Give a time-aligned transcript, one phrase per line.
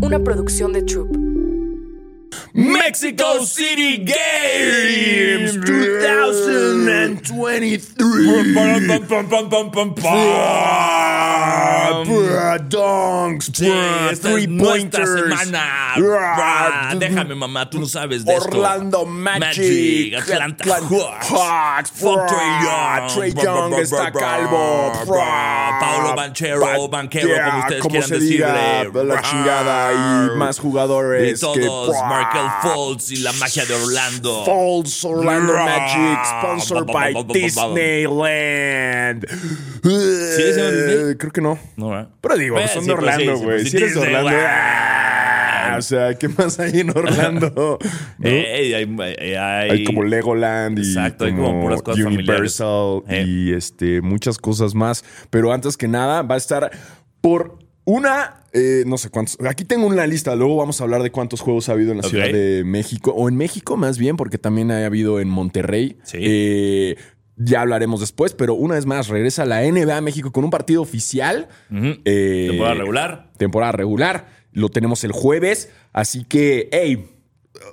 [0.00, 1.16] una producción de Troop.
[2.52, 5.54] Mexico City Games
[9.48, 10.97] 2023.
[12.68, 13.70] Donks, Sí,
[14.10, 15.40] esta three es nuestra pointers.
[15.40, 15.94] semana.
[15.96, 18.48] Ah, Déjame, mamá, tú no sabes de esto.
[18.58, 23.14] Orlando Magic, Atlanta Atlanta Hawks, Fuck Trae Young.
[23.14, 24.92] Trae Young está calvo.
[25.06, 29.04] Paulo Banchero, Banquero, Yeah, como ustedes como quieran se diga, decirle.
[29.04, 34.44] la chingada y más jugadores Y todos, que Markel Fultz y la magia de Orlando.
[34.44, 35.52] Falls Orlando.
[35.54, 37.22] Magic, sponsored by Ba,
[39.84, 41.58] Eh, Creo que no.
[41.76, 42.08] No, ¿verdad?
[42.20, 43.56] Pero digo, Pues, son sí, de pues, Orlando, sí, güey.
[43.58, 44.46] pues, sí, si eres de Disney, Orlando, güey.
[44.50, 47.78] ah, o sea, ¿qué más hay en Orlando?
[48.18, 48.28] ¿No?
[48.28, 53.28] Ey, hay, hay- hay como Legoland y Exacto, hay como puras cosas Universal familiares.
[53.28, 53.30] Eh.
[53.30, 55.04] y este muchas cosas más.
[55.30, 56.70] Pero antes que nada, va a estar
[57.20, 59.38] por una, eh, no sé cuántos.
[59.46, 60.34] Aquí tengo una lista.
[60.36, 62.10] Luego vamos a hablar de cuántos juegos ha habido en la Ok.
[62.10, 65.98] Ciudad de México o en México más bien, porque también ha habido en Monterrey.
[66.02, 66.18] Sí.
[66.20, 66.96] Eh,
[67.38, 70.82] ya hablaremos después, pero una vez más regresa la NBA a México con un partido
[70.82, 71.48] oficial.
[72.04, 73.30] Eh, Temporada regular.
[73.36, 74.28] temporada regular.
[74.52, 75.70] Lo tenemos el jueves.
[75.92, 77.10] Así que, hey,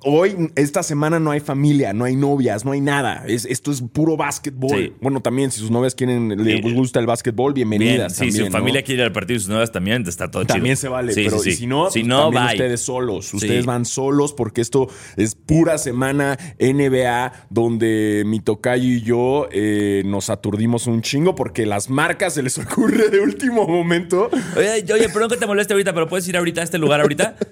[0.03, 3.23] hoy, esta semana no hay familia, no hay novias, no hay nada.
[3.27, 4.77] Es, esto es puro básquetbol.
[4.77, 4.93] Sí.
[5.01, 8.15] Bueno, también, si sus novias quieren, les Eh, gusta el básquetbol, Bien, bienvenidas.
[8.15, 8.51] sí, si su ¿no?
[8.51, 10.53] familia quiere ir al partido y sus nuevas también, está todo chido.
[10.55, 12.53] También se vale, Sí, pero y si no, si pues no, también bye.
[12.53, 13.33] ustedes solos.
[13.33, 20.03] Ustedes van solos porque esto es pura semana NBA donde mi tocayo y yo eh,
[20.05, 24.29] nos aturdimos un chingo porque las marcas se les ocurre de último momento.
[24.57, 27.35] Oye, oye, perdón que te moleste ahorita, pero puedes ir ahorita a este lugar ahorita.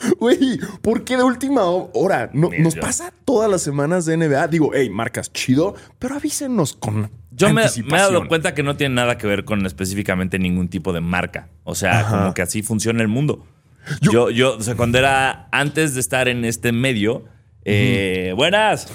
[0.18, 2.30] Güey, ¿por qué de última hora?
[2.32, 4.48] No, nos pasa todas las semanas de NBA.
[4.48, 8.76] Digo, hey, marcas chido, pero avísenos con Yo me, me he dado cuenta que no
[8.76, 11.48] tiene nada que ver con específicamente ningún tipo de marca.
[11.64, 13.46] O sea, como que así funciona el mundo.
[14.00, 17.24] Yo, yo, o sea, cuando era antes de estar en este medio,
[17.64, 18.88] eh, buenas.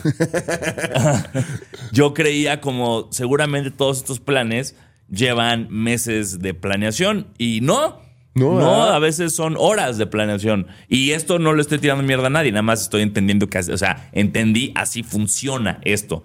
[1.91, 4.75] yo creía como seguramente todos estos planes
[5.09, 8.01] llevan meses de planeación y no.
[8.35, 10.65] No, a veces son horas de planeación.
[10.87, 13.77] Y esto no lo estoy tirando mierda a nadie, nada más estoy entendiendo que, o
[13.77, 16.23] sea, entendí así funciona esto.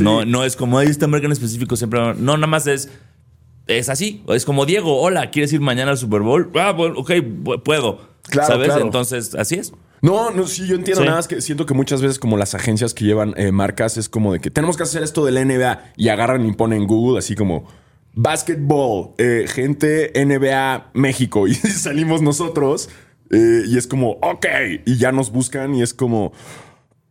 [0.00, 2.00] No, no es como, ay, esta marca en específico siempre.
[2.14, 2.90] No, nada más es,
[3.66, 4.22] es así.
[4.28, 6.50] Es como, Diego, hola, ¿quieres ir mañana al Super Bowl?
[6.54, 8.08] Ah, bueno, ok, pu- puedo.
[8.22, 8.68] Claro, ¿Sabes?
[8.68, 8.84] claro.
[8.84, 9.72] Entonces, así es.
[10.02, 11.02] No, no, sí, yo entiendo.
[11.02, 11.06] Sí.
[11.06, 14.08] Nada más que siento que muchas veces, como las agencias que llevan eh, marcas, es
[14.08, 16.86] como de que tenemos que hacer esto de la NBA y agarran y ponen en
[16.86, 17.66] Google así como
[18.14, 22.88] basketball, eh, gente NBA México y salimos nosotros
[23.30, 24.46] eh, y es como, ok,
[24.86, 26.32] y ya nos buscan y es como.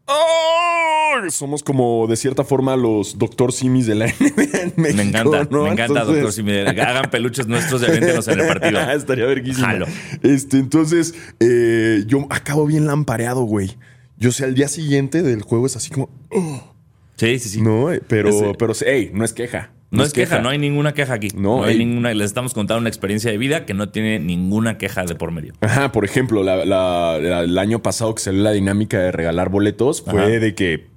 [0.06, 4.98] "Oh", somos como de cierta forma los doctor simis de la NBA en México.
[4.98, 5.64] Me encanta, ¿no?
[5.64, 6.58] me encanta, Entonces- doctor Simi.
[6.82, 8.80] Hagan peluches nuestros y avéntenos en el partido.
[8.92, 9.66] Estaría verguísimo.
[9.68, 9.86] Jalo.
[10.24, 13.78] Este, entonces, eh, yo acabo bien lampareado, güey.
[14.18, 16.74] Yo sé, al día siguiente del juego es así como, "Oh",
[17.16, 17.62] Sí, sí, sí.
[17.62, 19.72] no, pero, pero, hey, no es queja.
[19.92, 21.30] No es queja, no hay ninguna queja aquí.
[21.34, 21.80] No, No, hay ey.
[21.86, 22.14] ninguna.
[22.14, 25.54] Les estamos contando una experiencia de vida que no tiene ninguna queja de por medio.
[25.62, 29.50] Ajá, por ejemplo, la- la- la- el año pasado que salió la dinámica de regalar
[29.50, 30.30] boletos fue Ajá.
[30.30, 30.88] de que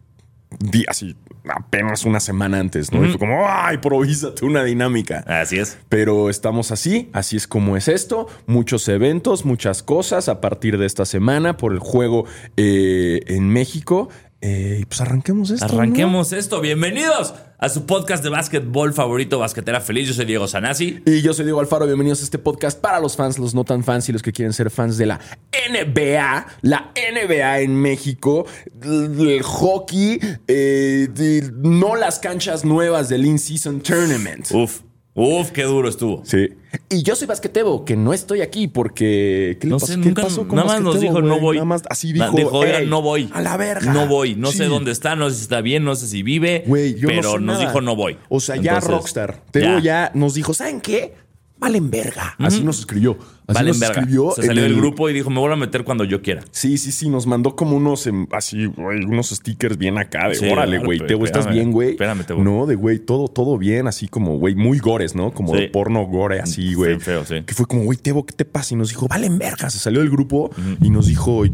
[0.59, 1.17] di así
[1.49, 3.05] apenas una semana antes, ¿no?
[3.05, 5.25] Y fue como, ¡ay, improvísate una dinámica!
[5.27, 5.79] Así es.
[5.89, 8.29] Pero estamos así, así es como es esto.
[8.47, 12.27] Muchos eventos, muchas cosas a partir de esta semana por el juego
[12.59, 14.11] eh, en México.
[14.43, 15.67] Eh, y pues arranquemos esto.
[15.69, 15.75] ¿no?
[15.75, 16.61] Arranquemos esto.
[16.61, 20.09] Bienvenidos a su podcast de básquetbol favorito, Basquetera Feliz.
[20.09, 21.01] Yo soy Diego Sanasi.
[21.07, 23.85] Y yo soy Diego Alfaro, bienvenidos a este podcast para los fans, los no tan
[23.85, 25.21] fans y los que quieren ser fans de la
[25.71, 28.47] NBA, la NBA en México,
[28.83, 30.19] el, hockey,
[30.49, 34.51] eh, de- no las canchas nuevas del In-Season Tournament.
[34.51, 34.81] Uf,
[35.15, 36.23] uf, qué duro estuvo.
[36.25, 36.49] Sí.
[36.89, 39.59] Y yo soy basquetebo, que no estoy aquí porque.
[39.61, 39.93] ¿Qué le No pasó?
[39.93, 41.57] sé, ¿Qué nunca, pasó con nada más nos dijo no voy.
[41.57, 42.31] Nada más así dijo.
[42.51, 43.29] oigan, "Ey, no voy.
[43.35, 43.93] A la verga.
[43.93, 44.35] No voy.
[44.37, 44.59] No Sí.
[44.59, 46.65] sé dónde está, no sé si está bien, no sé si vive.
[46.67, 47.61] Güey, yo no pero sé nos nada.
[47.61, 48.17] dijo no voy.
[48.31, 49.43] O sea, ya Rockstar.
[49.51, 50.11] Teo ya.
[50.15, 51.15] nos dijo, ¿saben qué?
[51.63, 52.35] Valen verga.
[52.39, 53.17] Así nos escribió.
[53.47, 54.01] Así Valen nos verga.
[54.01, 54.33] escribió.
[54.33, 56.43] Se salió del el- grupo y dijo, me vuelvo a meter cuando yo quiera.
[56.51, 57.09] Sí, sí, sí.
[57.09, 60.99] Nos mandó como unos em, así, güey, unos stickers bien acá de Sí, órale, güey.
[61.07, 61.91] Teo, ¿estás bien, güey?
[61.93, 62.43] espérame, Teo.
[62.43, 65.33] No, de güey, todo, todo bien, así como, güey, muy gores, ¿no?
[65.33, 65.61] Como Sí.
[65.63, 66.99] de porno gore, así, güey.
[66.99, 67.45] Feo, feo, sí.
[67.47, 68.75] Que fue como, güey, Tebo, ¿qué te pasa?
[68.75, 69.71] Y nos dijo, valen verga.
[69.71, 70.51] Se salió del grupo
[70.81, 71.45] y nos dijo,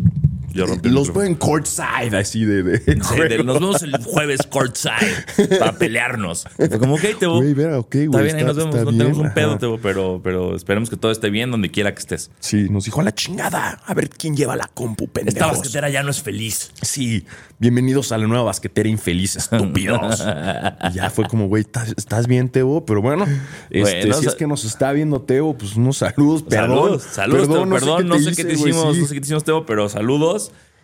[0.54, 2.62] Rompí el Los veo en courtside, así de.
[2.62, 3.44] de Sí, de- juego.
[3.44, 5.24] nos vemos el jueves courtside
[5.58, 6.46] para pelearnos.
[6.56, 7.36] Fue como, ok, Tebo.
[7.36, 7.50] Güey.
[7.52, 8.74] Está bien, ahí nos vemos.
[8.74, 9.58] No bien, tenemos un pedo.
[9.58, 12.30] Tebo, pero, pero esperemos que todo esté bien donde quiera que estés.
[12.40, 13.80] Sí, nos dijo a la chingada.
[13.86, 15.34] A ver quién lleva la compu, pendejos.
[15.40, 16.72] Esta basquetera ya no es feliz.
[16.82, 17.24] Sí,
[17.58, 20.24] bienvenidos a la nueva basquetera infeliz, estúpidos.
[20.90, 21.66] y ya fue como, güey,
[21.96, 22.84] ¿estás, bien, Tebo?
[22.84, 23.26] Pero bueno,
[23.70, 26.68] este, Bueno, si es que nos está viendo Tebo, pues unos saludos, perdón.
[27.00, 29.02] saludos, saludos, Tebo, perdón, no sé qué te hice, hicimos, sí.
[29.02, 30.37] no sé qué te hicimos, Tebo, pero saludos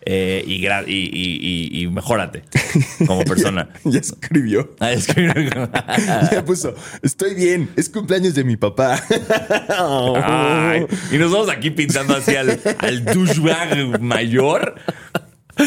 [0.07, 2.43] eh, y, y, y, y, y mejórate
[3.07, 3.69] como persona.
[3.83, 4.75] Ya escribió.
[4.79, 4.91] Ah,
[6.31, 9.01] Ya puso, estoy bien, es cumpleaños de mi papá.
[9.69, 14.75] Ay, y nos vamos aquí pintando así al, al douchebag mayor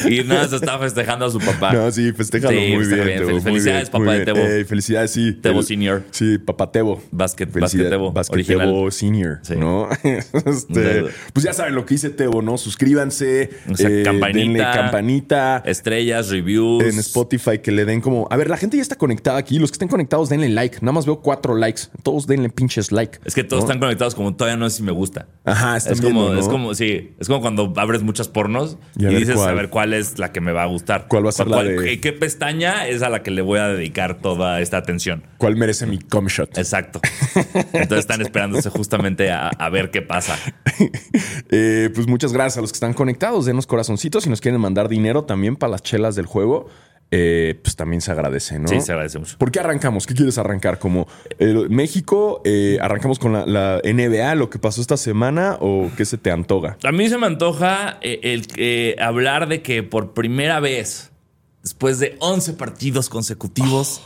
[0.09, 1.73] y nada, se está festejando a su papá.
[1.73, 3.19] No, sí, festéjalo Sí, muy está bien, bien.
[3.21, 4.25] Tebo, muy Felicidades, bien, papá de.
[4.25, 4.39] Tebo.
[4.39, 5.33] Ey, felicidades, sí.
[5.33, 6.03] Tebo El- Senior.
[6.11, 7.01] Sí, papá Tebo.
[7.11, 8.45] Basket- Basket Tebo, Basket.
[8.45, 9.55] Tebo Senior, Sí.
[9.57, 9.89] ¿no?
[10.33, 12.59] Este, pues ya saben lo que dice Tebo, ¿no?
[12.59, 13.51] Suscríbanse.
[13.71, 14.39] O sea, eh, campanita.
[14.39, 15.63] denle campanita.
[15.65, 16.85] Estrellas, reviews.
[16.85, 18.27] En Spotify que le den como.
[18.31, 19.59] A ver, la gente ya está conectada aquí.
[19.59, 20.79] Los que estén conectados, denle like.
[20.81, 21.83] Nada más veo cuatro likes.
[22.03, 23.19] Todos denle pinches like.
[23.25, 23.69] Es que todos ¿no?
[23.69, 25.29] están conectados como todavía no sé si me gusta.
[25.45, 26.41] Ajá, están es como, viendo, ¿no?
[26.41, 29.49] es como, sí, es como cuando abres muchas pornos Y dices cuál.
[29.51, 31.07] a ver cuál es la que me va a gustar.
[31.09, 33.59] ¿Cuál va a ser la de- ¿qué, qué pestaña es a la que le voy
[33.59, 35.25] a dedicar toda esta atención?
[35.39, 36.57] ¿Cuál merece mi com shot?
[36.59, 37.01] Exacto.
[37.73, 40.37] Entonces están esperándose justamente a, a ver qué pasa.
[41.51, 43.47] Eh, pues muchas gracias a los que están conectados.
[43.47, 44.25] Denos corazoncitos.
[44.25, 46.69] Si nos quieren mandar dinero también para las chelas del juego,
[47.11, 48.69] eh, pues también se agradece, ¿no?
[48.69, 49.39] Sí, se agradece mucho.
[49.39, 50.07] ¿Por qué arrancamos?
[50.07, 50.79] ¿Qué quieres arrancar?
[50.79, 51.07] ¿Como
[51.39, 52.43] eh, México?
[52.45, 55.57] eh, ¿Arrancamos con la, la NBA, lo que pasó esta semana?
[55.61, 56.77] ¿O qué se te antoja?
[56.85, 61.11] A mí se me antoja eh, el, hablar de que por primera vez,
[61.63, 64.03] después de 11 partidos consecutivos,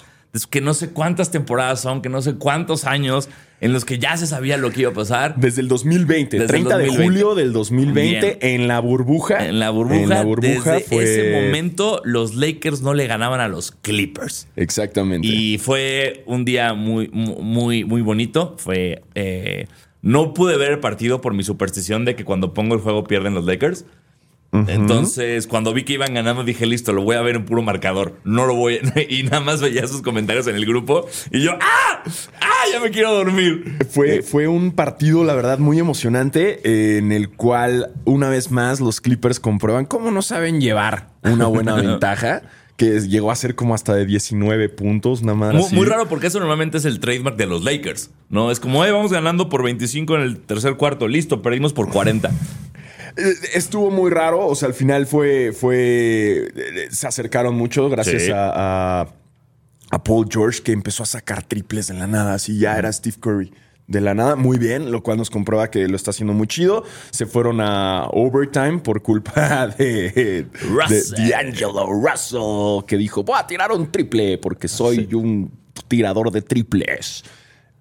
[0.48, 3.28] que no sé cuántas temporadas son, que no sé cuántos años
[3.60, 6.44] en los que ya se sabía lo que iba a pasar, Desde el 2020, Desde
[6.44, 7.04] el 30 de 2020.
[7.04, 9.46] julio del 2020, en la burbuja.
[9.46, 11.04] en la burbuja, En la burbuja desde fue.
[11.04, 14.48] ese momento los Lakers no le ganaban a los Clippers.
[14.56, 15.28] Exactamente.
[15.28, 18.56] Y fue un día muy, muy, muy bonito.
[18.58, 19.02] Fue.
[19.14, 19.66] eh,
[20.00, 23.34] no pude ver el partido por mi superstición de que cuando pongo el juego pierden
[23.34, 23.84] los Lakers.
[24.52, 28.18] Entonces, cuando vi que iban ganando, dije, listo, lo voy a ver en puro marcador.
[28.24, 29.00] No lo voy a...
[29.08, 31.06] Y nada más veía sus comentarios en el grupo.
[31.30, 32.02] Y yo, ¡ah!
[32.40, 32.64] ¡ah!
[32.70, 33.78] Ya me quiero dormir.
[33.90, 38.80] Fue, fue un partido, la verdad, muy emocionante, eh, en el cual, una vez más,
[38.80, 42.42] los Clippers comprueban cómo no saben llevar una buena ventaja,
[42.76, 45.72] que llegó a ser como hasta de 19 puntos, nada más.
[45.72, 48.10] Muy raro porque eso normalmente es el trademark de los Lakers.
[48.28, 51.08] No, es como, eh, vamos ganando por 25 en el tercer cuarto.
[51.08, 52.30] Listo, perdimos por 40.
[53.16, 58.22] Eh, Estuvo muy raro, o sea, al final fue, fue, eh, se acercaron mucho gracias
[58.22, 58.30] Sí.
[58.30, 59.08] a, a-
[59.90, 63.16] a Paul George que empezó a sacar triples de la nada, así ya era Steve
[63.20, 63.52] Curry.
[63.88, 66.82] De la nada, muy bien, lo cual nos comprueba que lo está haciendo muy chido.
[67.10, 71.28] Se fueron a overtime por culpa de, Russell.
[71.28, 75.52] D'Angelo Russell, que dijo, voy a tirar un triple porque soy un
[75.88, 77.24] tirador de triples.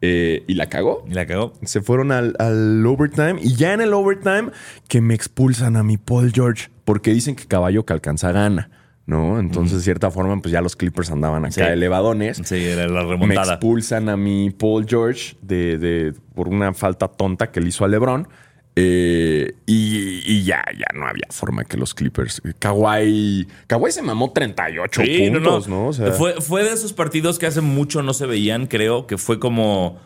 [0.02, 1.06] Eh, y la cagó.
[1.08, 1.54] Y la cagó.
[1.64, 4.50] Se fueron al, al overtime y ya en el overtime
[4.88, 8.72] que me expulsan a mi Paul George porque dicen que caballo que alcanza gana,
[9.06, 9.40] ¿no?
[9.40, 11.62] Entonces, de cierta forma, pues ya los Clippers andaban acá Sí.
[11.62, 12.42] elevadones.
[12.44, 13.54] Sí, era la Me remontada.
[13.54, 17.88] expulsan a mi Paul George de, de- por una falta tonta que le hizo a
[17.88, 18.28] LeBron.
[18.76, 22.42] Eh, y, y ya, ya no había forma que los Clippers.
[22.60, 23.48] Kawhi.
[23.68, 25.76] Kawhi se mamó 38 Sí, no, puntos, no.
[25.84, 25.88] ¿no?
[25.90, 29.18] O sea, fue, fue de esos partidos que hace mucho no se veían, creo, que
[29.18, 30.00] fue como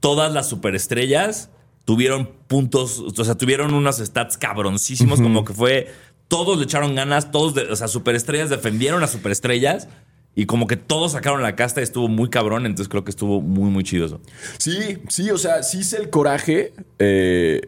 [0.00, 1.50] todas las superestrellas
[1.84, 5.92] tuvieron puntos, o sea, tuvieron unos stats cabroncísimos, como que fue,
[6.28, 9.88] todos le echaron ganas, todos, de- o sea, superestrellas defendieron a superestrellas
[10.34, 13.40] y como que todos sacaron la casta y estuvo muy cabrón, entonces creo que estuvo
[13.40, 14.20] muy, muy chido eso.
[14.58, 17.60] Sí, sí, o sea, sí hice el coraje eh,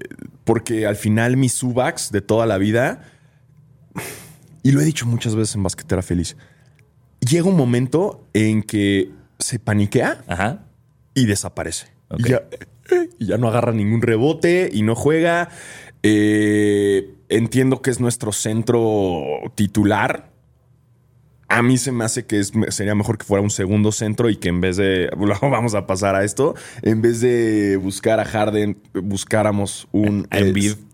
[0.45, 3.03] porque al final mis subaks de toda la vida,
[4.63, 6.37] y lo he dicho muchas veces en Basquetera Feliz,
[7.21, 10.65] llega un momento en que se paniquea Ajá.
[11.15, 11.89] y desaparece.
[12.19, 12.43] Y, ya,
[13.19, 15.49] y ya no agarra ningún rebote y no juega.
[16.03, 20.32] Eh, entiendo que es nuestro centro titular.
[21.59, 24.37] A mí se me hace que es- sería mejor que fuera un segundo centro y
[24.37, 25.11] que en vez de.
[25.43, 26.55] Vamos a pasar a esto.
[26.83, 30.27] En vez de buscar a Harden, buscáramos un,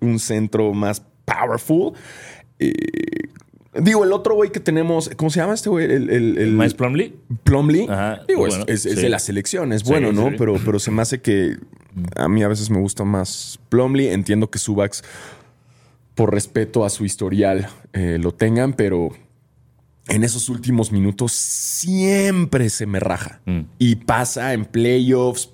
[0.00, 1.93] un centro más powerful.
[2.59, 2.73] Eh,
[3.81, 5.11] digo, el otro güey que tenemos.
[5.17, 5.85] ¿Cómo se llama este güey?
[5.85, 7.15] El, el, el- Miles Plumlee.
[7.45, 7.87] Plumlee.
[7.88, 9.03] Ajá, Digo, bueno, es, es- es sí.
[9.03, 10.31] de la selección, es Sí, bueno, ¿no?
[10.31, 10.35] sí.
[10.38, 11.57] Pero, pero se me hace que
[12.17, 14.12] a mí a veces me gusta más Plumlee.
[14.12, 15.05] Entiendo que Subax,
[16.15, 19.11] por respeto a su historial, eh, lo tengan, pero
[20.09, 23.41] en esos últimos minutos siempre se me raja.
[23.47, 23.61] Mm.
[23.79, 25.50] Y pasa en playoffs,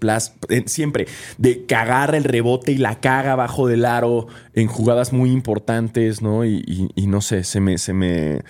[0.66, 1.06] siempre,
[1.38, 6.22] de que agarra el rebote y la caga abajo del aro en jugadas muy importantes,
[6.22, 6.44] ¿no?
[6.44, 8.42] Y, y- y no sé, se me, se me,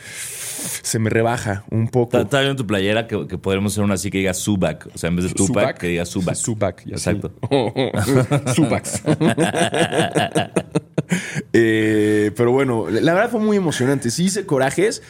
[0.83, 2.19] se me rebaja un poco.
[2.19, 4.89] Está, viendo tu playera que, que podremos hacer una así que diga Subac.
[4.95, 6.37] O sea, en vez de Tupac, que diga Subac.
[6.37, 7.33] Zubac, ya Exacto.
[8.05, 8.55] sí.
[8.55, 9.03] Zubacs.
[11.57, 14.11] Eh, pero bueno, la verdad fue muy emocionante.
[14.11, 15.03] Sí hice corajes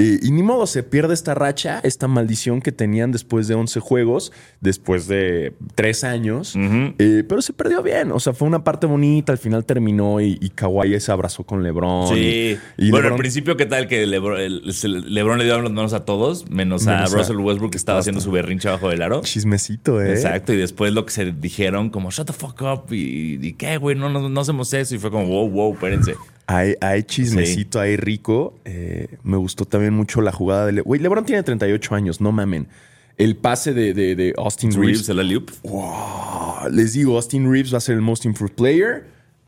[0.00, 3.80] eh, y ni modo se pierde esta racha, esta maldición que tenían después de 11
[3.80, 6.54] juegos, después de 3 años.
[6.98, 8.12] Eh, pero se perdió bien.
[8.12, 9.32] O sea, fue una parte bonita.
[9.32, 12.08] Al final terminó y, y Kawhi se abrazó con LeBron.
[12.14, 12.58] Sí.
[12.78, 15.70] Y, y bueno, al principio, ¿qué tal que Lebron, el- se- LeBron le dio las
[15.72, 18.88] manos a todos, menos, Menos a a- Russell Westbrook que estaba haciendo su berrinche abajo
[18.88, 19.20] del aro?
[19.22, 20.12] Chismecito, ¿eh?
[20.12, 23.76] Exacto, y después lo que se dijeron, como shut the fuck up, y, y qué,
[23.76, 24.94] güey, no, no, no hacemos eso.
[24.94, 26.14] Y fue como, wow, wow, espérense.
[26.46, 28.54] Hay, hay chismecito ahí rico.
[28.64, 30.72] Eh, me gustó también mucho la jugada de...
[30.72, 32.66] Le Güey, LeBron tiene 38 años, no mamen.
[33.18, 35.06] El pase de, de- de Austin Reeves.
[35.06, 35.50] Reeves, el alley-oop.
[35.62, 36.70] Wow.
[36.72, 39.04] Les digo, Austin Reeves va a ser el Most Improved Player.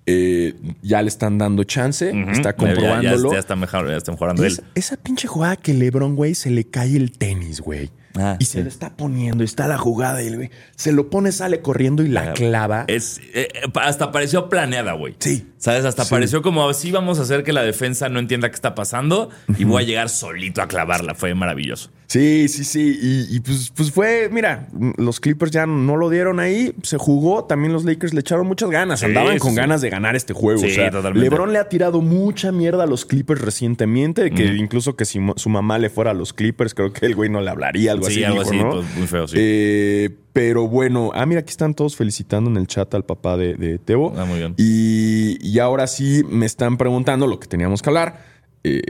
[0.07, 2.13] Eh, ya le están dando chance.
[2.31, 3.31] Está comprobándolo.
[3.31, 4.59] Ya, ya está mejor, ya está mejorando él.
[4.75, 7.91] esa pinche jugada que LeBron, güey, se le cae el tenis, güey.
[8.19, 11.09] Ah, y se le está poniendo, y está la jugada y el güey se lo
[11.11, 12.85] pone, sale corriendo y la clava.
[12.89, 15.15] Es, eh, eh, hasta pareció planeada, güey.
[15.19, 15.49] Sí.
[15.59, 15.85] ¿Sabes?
[15.85, 16.11] Hasta Sí.
[16.11, 19.63] pareció como así vamos a hacer que la defensa no entienda qué está pasando y
[19.65, 21.15] voy a llegar solito a clavarla.
[21.15, 21.91] Fue maravilloso.
[22.09, 22.99] Sí, sí, sí.
[23.01, 24.67] Y, y pues, pues fue, mira,
[24.99, 27.45] los Clippers ya no lo dieron ahí, se jugó.
[27.45, 29.01] También los Lakers le echaron muchas ganas.
[29.01, 30.61] Sí, Andaban con ganas de ganar este juego.
[30.61, 31.31] Sí, o sea, totalmente.
[31.31, 35.49] LeBron le ha tirado mucha mierda a los Clippers recientemente, que incluso que si su
[35.49, 38.25] mamá le fuera a los Clippers, creo que el güey no le hablaría, algo Sí,
[38.25, 38.25] así.
[38.25, 38.71] algo así, ¿no?
[38.71, 39.37] pues, muy feo, sí.
[39.39, 43.55] Eh, pero bueno, ah, mira, aquí están todos felicitando en el chat al papá de,
[43.55, 44.15] de Tebo.
[44.17, 44.55] Ah, muy bien.
[44.57, 48.25] Y, y ahora sí me están preguntando lo que teníamos que hablar.
[48.65, 48.81] Eh,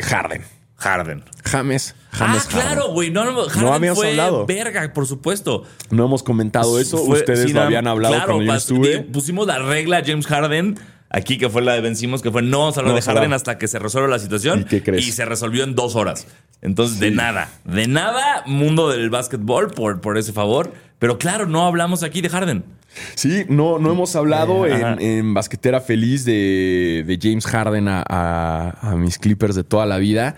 [0.00, 0.42] Harden.
[0.76, 1.24] Harden.
[1.44, 1.94] James.
[2.12, 2.60] Ah, James Harden.
[2.62, 3.10] claro, güey.
[3.10, 4.46] No, no, Harden habíamos fue hablado.
[4.46, 5.64] verga, por supuesto.
[5.90, 6.98] No hemos comentado eso.
[6.98, 9.00] Fue- Ustedes sí, lo habían hablado claro, cuando yo estuve.
[9.00, 10.76] Pusimos la regla James Harden
[11.10, 13.02] aquí, que fue la de vencimos, que fue no vamos a hablar No de.
[13.06, 14.60] Harden hasta que se resuelva la situación.
[14.60, 15.06] ¿Y qué crees?
[15.06, 16.26] Y se resolvió en dos horas.
[16.60, 20.72] Entonces, de nada, de nada, mundo del básquetbol por, por ese favor.
[20.98, 22.64] Pero claro, no hablamos aquí de Harden.
[23.14, 28.02] Sí, no, no hemos hablado Eh, en, en Basquetera Feliz de, de James Harden a,
[28.08, 30.34] a- a mis Clippers de toda la vida.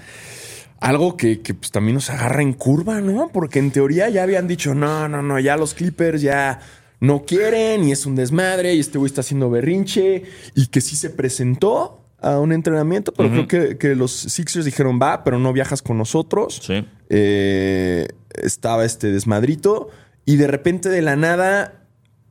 [0.81, 3.31] Algo que, que, pues, también nos agarra en curva, ¿no?
[3.33, 6.61] Porque en teoría ya habían dicho, no, no, no, ya los Clippers ya
[7.01, 10.97] no quieren y es un desmadre y este güey está haciendo berrinche y que sí
[10.97, 15.55] se presentó a un entrenamiento, pero creo que, que los Sixers dijeron, va, pero no
[15.55, 16.61] viajas con nosotros.
[16.63, 16.85] Sí.
[17.09, 19.89] Eh, estaba este desmadrito
[20.27, 21.87] y de repente de la nada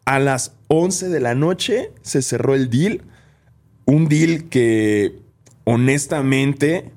[0.06, 3.02] a las 11 de la noche se cerró el deal.
[3.86, 5.20] Un deal que
[5.64, 6.92] honestamente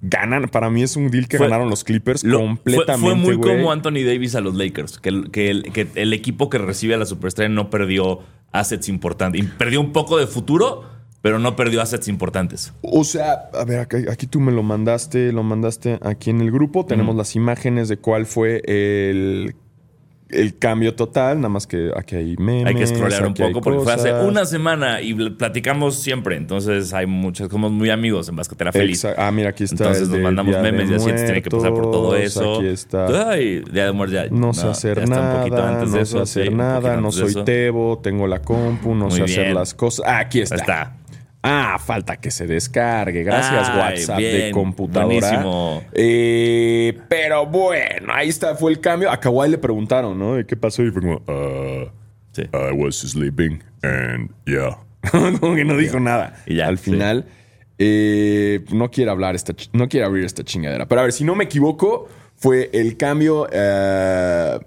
[0.00, 0.48] ganan.
[0.48, 3.00] Para mí es un deal que Fue- ganaron los Clippers Lo- completamente.
[3.00, 6.12] Fue, fue muy como Anthony Davis a los Lakers, que el, que el, que el
[6.12, 8.20] equipo que recibe a la superestrella no perdió
[8.52, 9.44] assets importantes.
[9.58, 10.84] Perdió un poco de futuro,
[11.20, 12.72] pero no perdió assets importantes.
[12.82, 16.50] O sea, a ver, aquí, aquí tú me lo mandaste, lo mandaste aquí en el
[16.50, 16.86] grupo.
[16.86, 19.54] Tenemos las imágenes de cuál fue el,
[20.30, 21.38] el cambio total.
[21.38, 22.66] Nada más que aquí hay memes.
[22.66, 26.36] Hay que scrollear un poco porque fue hace una semana y platicamos siempre.
[26.36, 29.04] Entonces hay muchas, somos muy amigos en Basquetera Feliz.
[29.04, 29.84] Ah, mira, aquí está.
[29.84, 32.56] Entonces nos mandamos memes y así tiene que pasar por todo eso.
[32.56, 33.30] Aquí está.
[33.30, 34.26] Ay, Día de Muertos ya.
[34.30, 37.44] No sé ya hacer un nada, antes no de sé hacer sí, nada, no soy.
[37.44, 40.04] Tebo, tengo la compu, no Muy sé hacer las cosas.
[40.06, 40.54] Ah, aquí está.
[40.54, 40.94] Ahí está.
[41.42, 43.22] Ah, falta que se descargue.
[43.22, 45.80] Gracias, Ay, WhatsApp de computadora.
[45.92, 49.10] Eh, pero bueno, ahí está, fue el cambio.
[49.10, 50.38] A Kawhi le preguntaron, ¿no?
[50.38, 50.82] ¿Y ¿Qué pasó?
[50.82, 51.88] Y fue como, uh,
[52.32, 52.42] Sí.
[52.52, 54.78] I was sleeping and yeah.
[55.40, 56.34] como que no dijo nada.
[56.46, 56.90] Y ya, Al sí.
[56.90, 57.24] final,
[57.78, 60.86] eh, no quiere hablar esta, no quiere abrir esta chingadera.
[60.86, 63.48] Pero a ver, si no me equivoco, fue el cambio.
[63.52, 64.58] Nah,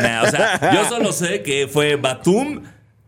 [0.00, 2.62] nah, o sea, yo solo sé que fue Batum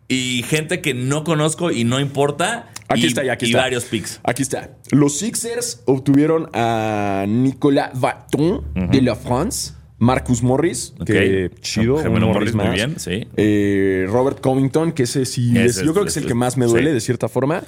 [0.08, 2.70] y gente que no conozco y no importa.
[2.88, 3.62] Aquí y, está, ya aquí y está.
[3.62, 4.20] varios picks.
[4.22, 4.70] Aquí está.
[4.92, 9.72] Los Sixers obtuvieron a Nicolas Batum de la France.
[9.98, 11.60] Marcus Morris, que Ok.
[11.60, 11.96] chido.
[11.96, 13.26] Gemelo Morris, muy bien, sí.
[13.36, 16.66] Eh, Robert Covington, que ese sí, es- yo creo que es el que más me
[16.66, 16.94] duele sí.
[16.94, 17.62] de cierta forma.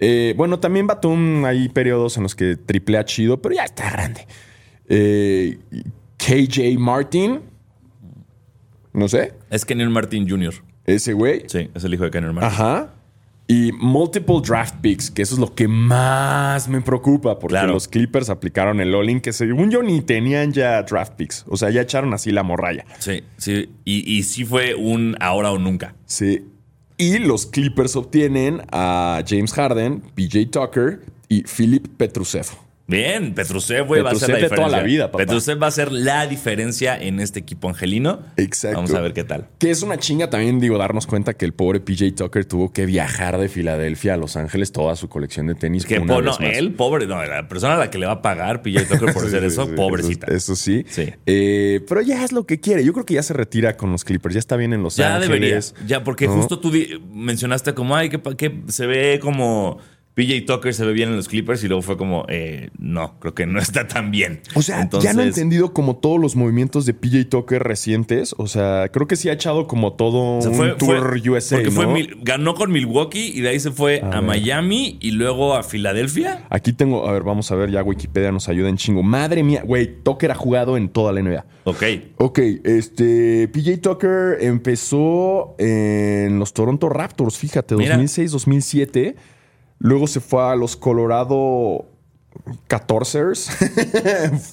[0.00, 4.26] Eh, bueno, también Batum hay periodos en los que triplea chido, pero ya está grande.
[4.88, 5.58] Eh,
[6.16, 7.40] KJ Martin,
[8.94, 10.54] no sé, Es Kenyon Martin Jr.
[10.86, 11.44] ese güey.
[11.48, 12.52] Sí, es el hijo de Kenyon Martin.
[12.52, 12.92] Ajá.
[13.48, 17.74] Y multiple draft picks, que eso es lo que más me preocupa, porque Claro.
[17.74, 21.44] los Clippers aplicaron el all-in, que según yo ni tenían ya draft picks.
[21.48, 22.84] O sea, ya echaron así la morralla.
[22.98, 23.68] Sí, sí.
[23.84, 25.94] Y, y sí fue un ahora o nunca.
[26.06, 26.44] Sí.
[26.98, 32.46] Y los Clippers obtienen a James Harden, PJ Tucker y Philip Petrusev.
[32.88, 34.64] Bien, Petrusev, güey, va a ser la de diferencia.
[34.66, 35.18] toda la vida, papá.
[35.18, 38.20] Petrusev va a ser la diferencia en este equipo angelino.
[38.36, 38.76] Exacto.
[38.76, 39.48] Vamos a ver qué tal.
[39.58, 42.86] Que es una chinga también, digo, darnos cuenta que el pobre PJ Tucker tuvo que
[42.86, 45.84] viajar de Filadelfia a Los Ángeles toda su colección de tenis.
[45.84, 48.62] Que una no, él, pobre, no, la persona a la que le va a pagar
[48.62, 50.26] PJ Tucker por hacer Sí, eso, sí, pobrecita.
[50.26, 50.84] Eso, eso sí.
[50.88, 51.12] Sí.
[51.26, 52.84] Eh, pero ya es lo que quiere.
[52.84, 54.34] Yo creo que ya se retira con los Clippers.
[54.34, 55.72] Ya está bien en Los Ya Ángeles.
[55.74, 55.88] debería.
[55.88, 56.34] Ya, porque ¿no?
[56.34, 56.70] justo tú
[57.12, 59.78] mencionaste como, ay, que, que se ve como
[60.16, 63.34] PJ Tucker se ve bien en los Clippers y luego fue como, eh, no, creo
[63.34, 64.40] que no está tan bien.
[64.54, 68.34] O sea, Entonces, ya no he entendido como todos los movimientos de PJ Tucker recientes.
[68.38, 71.68] O sea, creo que sí ha echado como todo un fue- tour fue- USA, Porque
[71.68, 71.74] ¿no?
[71.76, 74.22] fue Mil- ganó con Milwaukee y de ahí se fue a, ver.
[74.22, 76.46] Miami y luego a Filadelfia.
[76.48, 79.02] Aquí tengo, a ver, vamos a ver, ya Wikipedia nos ayuda en chingo.
[79.02, 81.44] Madre mía, güey, Tucker ha jugado en toda la NBA.
[81.64, 81.82] Ok.
[82.16, 87.96] Ok, este, PJ Tucker empezó en los Toronto Raptors, fíjate, Mira.
[87.98, 89.14] 2006-2007.
[89.78, 91.86] Luego se fue a los Colorado
[92.68, 93.48] 14ers.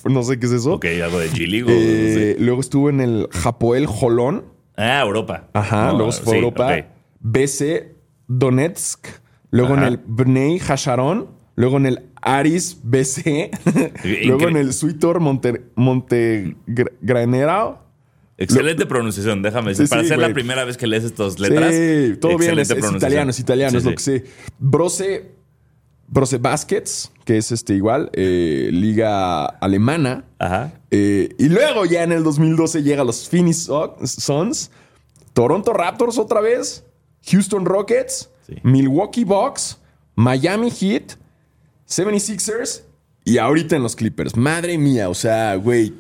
[0.10, 0.76] no sé qué es eso.
[0.76, 2.36] Ok, algo de o- Eh.
[2.40, 4.46] Luego estuvo en el Japoel Jolón.
[4.76, 5.50] Ah, Europa.
[5.54, 6.86] Ajá, No, luego se fue a sí, Europa.
[7.20, 7.96] BC
[8.28, 9.08] Donetsk.
[9.52, 9.88] Luego Ajá.
[9.88, 11.30] en el Bnei Hasharon.
[11.56, 13.52] Luego en el Aris BC.
[14.26, 17.83] luego en el Suitor Monte, Montegranero.
[18.38, 19.88] Excelente pronunciación, déjame decir.
[19.88, 21.74] Sí, Para sí, ser la primera vez que lees estas letras.
[21.74, 22.58] Sí, todo bien.
[22.58, 24.26] Es, es italiano, es italiano, Sí, es lo que sé.
[24.58, 25.32] Brose,
[26.08, 30.26] Brose Baskets, que es este igual, eh, liga alemana.
[30.40, 30.74] Ajá.
[30.90, 33.70] Eh, y luego ya en el 2012 llega los Phoenix
[34.04, 34.72] Suns,
[35.34, 36.84] Toronto Raptors otra vez,
[37.26, 38.30] Houston Rockets.
[38.64, 39.78] Milwaukee Bucks,
[40.16, 41.18] Miami Heat,
[41.88, 42.84] 76ers
[43.24, 44.36] y ahorita en los Clippers.
[44.36, 45.94] Madre mía, o sea, güey,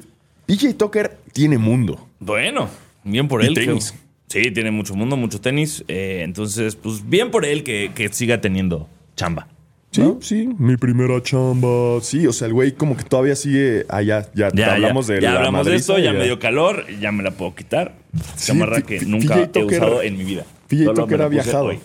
[0.45, 2.07] PJ Tucker tiene mundo.
[2.25, 2.69] Bueno,
[3.03, 3.53] bien por Y él.
[3.55, 3.93] que- tenis.
[4.27, 5.83] sí, tiene mucho mundo, mucho tenis.
[5.87, 9.47] eh, entonces, pues bien por él que, que siga teniendo chamba.
[9.91, 10.17] Sí, ¿no?
[10.21, 11.99] sí, mi primera chamba.
[12.01, 14.27] Sí, o sea, el güey como que todavía sigue allá.
[14.33, 16.85] Ya, Ya, hablamos ya, de ya la hablamos de esto, y ya me dio calor,
[16.99, 17.93] ya me la puedo quitar.
[18.35, 20.45] Sí, Chamarra que nunca he usado en mi vida.
[20.67, 21.65] PJ la ha viajado.
[21.65, 21.79] hoy.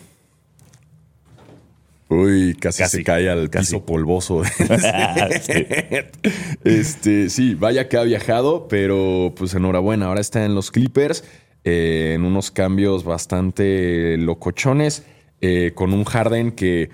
[2.11, 3.67] Uy, casi, Casi, se cae al casi.
[3.75, 4.43] piso polvoso.
[6.65, 10.07] este, sí, vaya que ha viajado, pero pues enhorabuena.
[10.07, 11.25] Ahora está en los Clippers,
[11.65, 15.05] eh, en unos cambios bastante locochones,
[15.41, 16.91] eh, con un Harden que.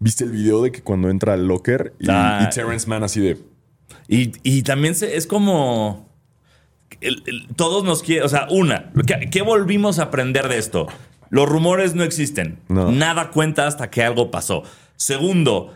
[0.00, 2.46] ¿Viste el video de que cuando entra al locker y, Ah.
[2.46, 3.36] y Terrence Mann así de.
[4.06, 6.08] Y, y también se- es como.
[7.00, 8.24] el- el- todos nos quieren.
[8.24, 10.86] O sea, una, ¿qué, qué volvimos a aprender de esto?
[11.30, 12.60] Los rumores no existen.
[12.68, 12.90] No.
[12.90, 14.62] Nada cuenta hasta que algo pasó.
[14.96, 15.74] Segundo,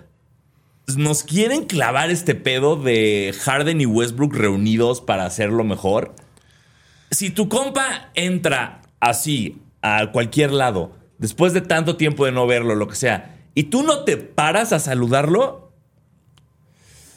[0.97, 6.14] nos quieren clavar este pedo de Harden y Westbrook reunidos para hacerlo mejor.
[7.11, 12.74] Si tu compa entra así a cualquier lado, después de tanto tiempo de no verlo,
[12.74, 15.72] lo que sea, y tú no te paras a saludarlo,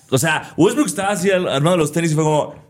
[0.10, 2.65] o sea, Westbrook estaba así de los tenis y fue como,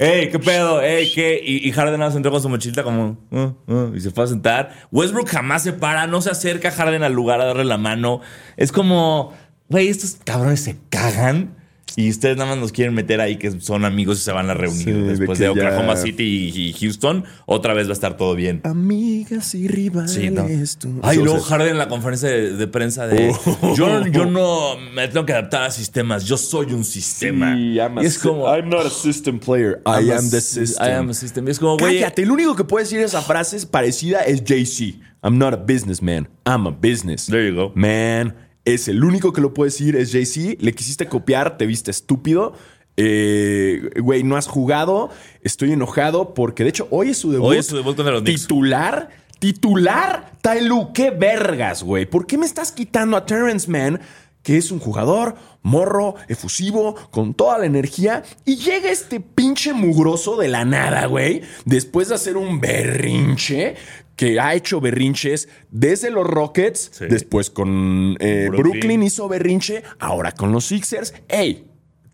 [0.00, 0.80] hey, ¿qué pedo?
[0.82, 1.40] Hey, ¿qué?
[1.44, 4.70] Y, Harden más entró con su mochilita como, "Ah, ah", y se fue a sentar.
[4.90, 8.22] Westbrook jamás se para, no se acerca a Harden al lugar a darle la mano.
[8.56, 9.34] Es como,
[9.68, 11.59] güey, estos cabrones se cagan.
[11.96, 14.54] Y ustedes nada más nos quieren meter ahí que son amigos y se van a
[14.54, 17.24] reunir Sí, de después de, ya- Oklahoma City y, Houston.
[17.46, 18.60] Otra vez va a estar todo bien.
[18.64, 20.12] Amigas y rivales.
[20.12, 20.46] Sí, no.
[20.78, 21.00] tú".
[21.02, 23.74] Ay, luego Harden en la conferencia de, de prensa de Oh.
[23.76, 27.54] yo, yo no me tengo que adaptar a sistemas, yo soy un sistema.
[27.54, 29.80] sí, y es como I'm not a system player.
[29.86, 30.86] I I'm a am the sy- system.
[30.86, 31.46] I am a system.
[31.48, 34.42] Y es como, güey, Cállate, el único que puede decir esa frase es parecida es
[34.46, 34.98] Jay-Z.
[35.22, 37.26] I'm not a businessman, I'm a business.
[37.26, 37.72] There you go.
[37.74, 40.56] Man, es el único que lo puede decir es Jay-Z.
[40.60, 42.54] Le quisiste copiar, te viste estúpido.
[42.96, 45.10] Eh, Güey, no has jugado.
[45.42, 47.48] Estoy enojado porque, de hecho, hoy es su debut.
[47.48, 48.42] Hoy es su debut contra los Knicks.
[48.42, 52.06] Titular, titular, Tyloo, qué vergas, güey.
[52.06, 54.00] ¿Por qué me estás quitando a Terrence Mann,
[54.42, 60.36] que es un jugador morro, efusivo, con toda la energía, y llega este pinche mugroso
[60.36, 63.76] de la nada, güey, después de hacer un berrinche
[64.20, 67.06] que ha hecho berrinches desde los Rockets, Sí.
[67.08, 68.72] después con eh, Brooklyn.
[68.72, 71.14] Brooklyn hizo berrinche, ahora con los Sixers.
[71.26, 71.66] ¡Ey!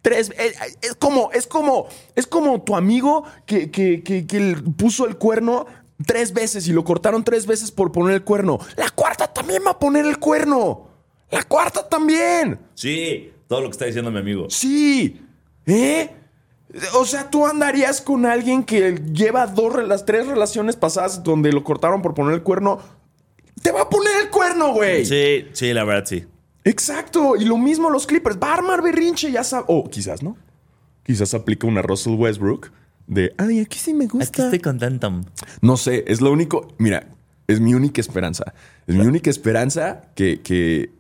[0.03, 5.09] Tres, eh, es como, es como, es como tu amigo que, que, que, que puso
[5.09, 5.67] el cuerno
[6.07, 8.61] tres veces y lo cortaron tres veces por poner el cuerno.
[8.77, 10.87] La cuarta también va a poner el cuerno.
[11.33, 12.57] La cuarta también.
[12.75, 14.47] Sí, todo lo que está diciendo mi amigo.
[14.49, 15.23] Sí.
[15.67, 16.09] ¿Eh?
[16.95, 21.65] O sea, tú andarías con alguien que lleva dos, las tres relaciones pasadas donde lo
[21.65, 22.81] cortaron por poner el cuerno.
[23.63, 25.05] Te va a poner el cuerno, güey.
[25.07, 26.25] Sí, sí, la verdad sí.
[26.65, 27.37] Exacto.
[27.37, 28.39] Y lo mismo los Clippers.
[28.43, 29.67] Va a armar berrinche, ya sabes.
[29.69, 30.37] O quizás no.
[31.05, 32.71] Quizás aplica una Russell Westbrook
[33.07, 34.45] de, ay, aquí sí me Aquí gusta.
[34.45, 35.21] estoy contento.
[35.61, 36.75] No sé, es lo único.
[36.79, 37.07] Mira,
[37.47, 38.53] es mi única esperanza.
[38.87, 40.91] Es mi única esperanza que, que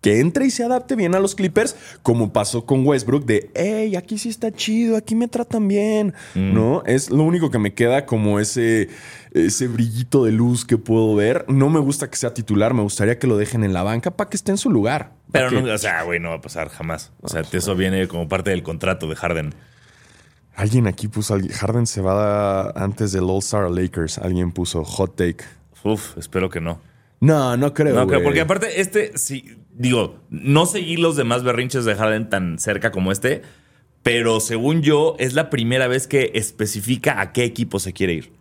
[0.00, 3.96] que entre y se adapte bien a los Clippers, como pasó con Westbrook, de, hey,
[3.96, 6.54] aquí sí está chido, aquí me tratan bien, Mm.
[6.54, 6.82] ¿no?
[6.86, 8.88] Es lo único que me queda como ese,
[9.32, 11.44] ese brillito de luz que puedo ver.
[11.48, 14.30] No me gusta que sea titular, me gustaría que lo dejen en la banca para
[14.30, 15.12] que esté en su lugar.
[15.32, 17.12] Pero no, o sea, güey, no va a pasar jamás.
[17.20, 19.54] O sea, eso viene como parte del contrato de Harden.
[20.56, 25.44] Alguien aquí puso, Harden se va antes del All-Star Lakers, alguien puso hot take.
[25.84, 26.80] Uf, espero que no.
[27.20, 27.94] No, no creo.
[27.94, 32.58] No, creo, porque aparte, este, sí, digo, no seguí los demás berrinches de Harden tan
[32.58, 33.40] cerca como este,
[34.02, 38.32] pero según yo, es la primera vez que especifica a qué equipo se quiere ir.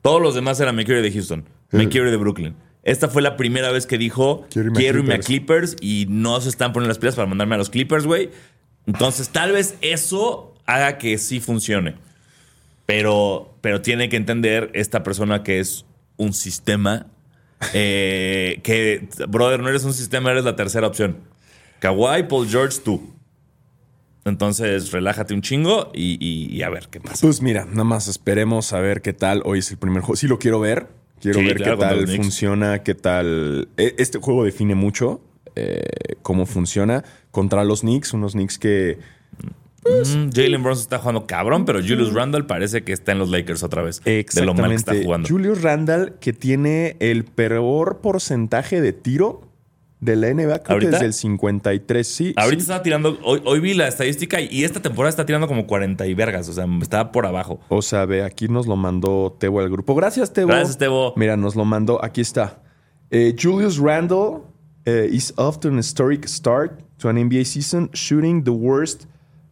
[0.00, 2.54] Todos los demás eran me quiero ir de Houston, me quiero ir de Brooklyn.
[2.84, 6.06] Esta fue la primera vez que dijo Quiero quiero irme irme, a a Clippers y
[6.08, 8.30] no se están poniendo las pilas para mandarme a los Clippers, güey.
[8.86, 11.96] Entonces, tal vez eso haga que sí funcione.
[12.86, 15.84] Pero, pero tiene que entender esta persona que es
[16.16, 17.08] un sistema.
[17.72, 21.18] Eh, que, brother, no eres un sistema, eres la tercera opción.
[21.80, 23.12] Kawhi, Paul George, tú.
[24.24, 27.18] Entonces, relájate un chingo y, y- y a ver qué pasa.
[27.20, 29.42] Pues mira, nada más esperemos a ver qué tal.
[29.44, 30.16] Hoy es el primer juego.
[30.16, 30.88] Sí lo quiero ver.
[31.20, 33.68] Quiero Sí, ver claro, qué tal funciona, qué tal...
[33.76, 35.20] E- Este juego define mucho
[35.54, 35.80] eh,
[36.22, 38.12] cómo funciona contra los Knicks.
[38.14, 38.98] Unos Knicks que...
[39.86, 43.62] Mm, Jalen Bronson está jugando cabrón, pero Julius Randle parece que está en los Lakers
[43.62, 44.02] otra vez.
[44.04, 45.04] De lo mal que está Exactamente.
[45.04, 45.28] jugando.
[45.28, 49.42] Julius Randall, que tiene el peor porcentaje de tiro
[50.00, 50.90] de la NBA, creo que ¿Ahorita?
[50.92, 52.06] desde el 53.
[52.06, 52.64] Sí, Ahorita sí.
[52.64, 56.14] estaba tirando, hoy, hoy vi la estadística y esta temporada está tirando como 40 y
[56.14, 57.60] vergas, o sea, está por abajo.
[57.68, 59.94] O sea, ve, aquí nos lo mandó Tebo al grupo.
[59.94, 60.48] Gracias, Tebo.
[60.48, 61.14] Gracias, Tebo.
[61.16, 62.04] Mira, nos lo mandó.
[62.04, 62.62] Aquí está.
[63.10, 64.42] Eh, Julius Randle
[64.84, 69.06] eh, is to an historic start to an NBA season, shooting the worst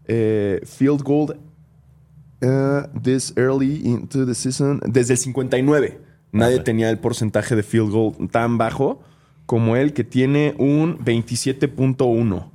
[0.07, 1.35] field goal
[2.43, 4.81] uh, this early into the season.
[4.87, 6.01] Desde el 59.
[6.33, 9.01] Nadie tenía el porcentaje de field goal tan bajo
[9.47, 12.51] como él, que tiene un 27.1.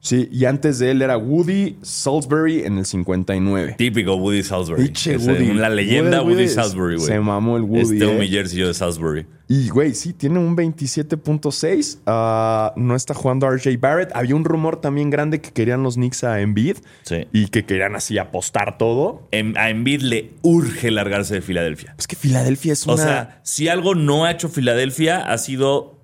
[0.00, 3.74] Sí, y antes de él era Woody Salisbury en el 59.
[3.78, 4.92] Típico Woody Salisbury.
[5.18, 5.54] Woody.
[5.54, 7.06] La leyenda Woody Woody, es- Salisbury, güey.
[7.08, 8.18] se mamó el Woody, Este eh.
[8.18, 9.26] mi jersey yo de Salisbury.
[9.48, 11.98] Y, güey, sí, tiene un 27.6.
[12.06, 14.10] Ah, no está jugando RJ Barrett.
[14.14, 16.78] Había un rumor también grande que querían los Knicks a Embiid.
[17.02, 17.28] Sí.
[17.32, 19.28] Y que querían así apostar todo.
[19.30, 21.94] Em- A Embiid le urge largarse de Filadelfia.
[21.96, 22.94] Es que Filadelfia es una...
[22.94, 26.00] O sea, si algo no ha hecho Filadelfia ha sido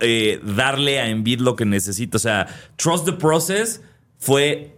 [0.00, 2.16] eh, darle a Embiid lo que necesita.
[2.16, 2.46] O sea,
[2.76, 3.80] Trust the Process
[4.18, 4.76] fue...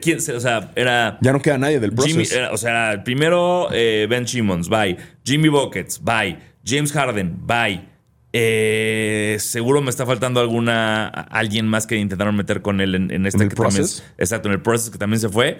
[0.00, 1.18] ¿quién se- o sea, era...
[1.22, 2.36] ya no queda nadie del proceso.
[2.52, 4.96] o sea, primero eh, Ben Simmons, bye.
[5.24, 6.36] Jimmy Buckets, bye.
[6.64, 7.88] James Harden, bye.
[8.34, 13.26] Eh, seguro me está faltando alguna alguien más que intentaron meter con él en, en
[13.26, 13.84] este ¿En que también-
[14.16, 15.58] exacto, en el process que también se fue.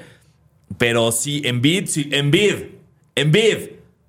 [0.78, 2.54] Pero sí, Embiid, sí, Embiid,
[3.14, 3.56] Embiid,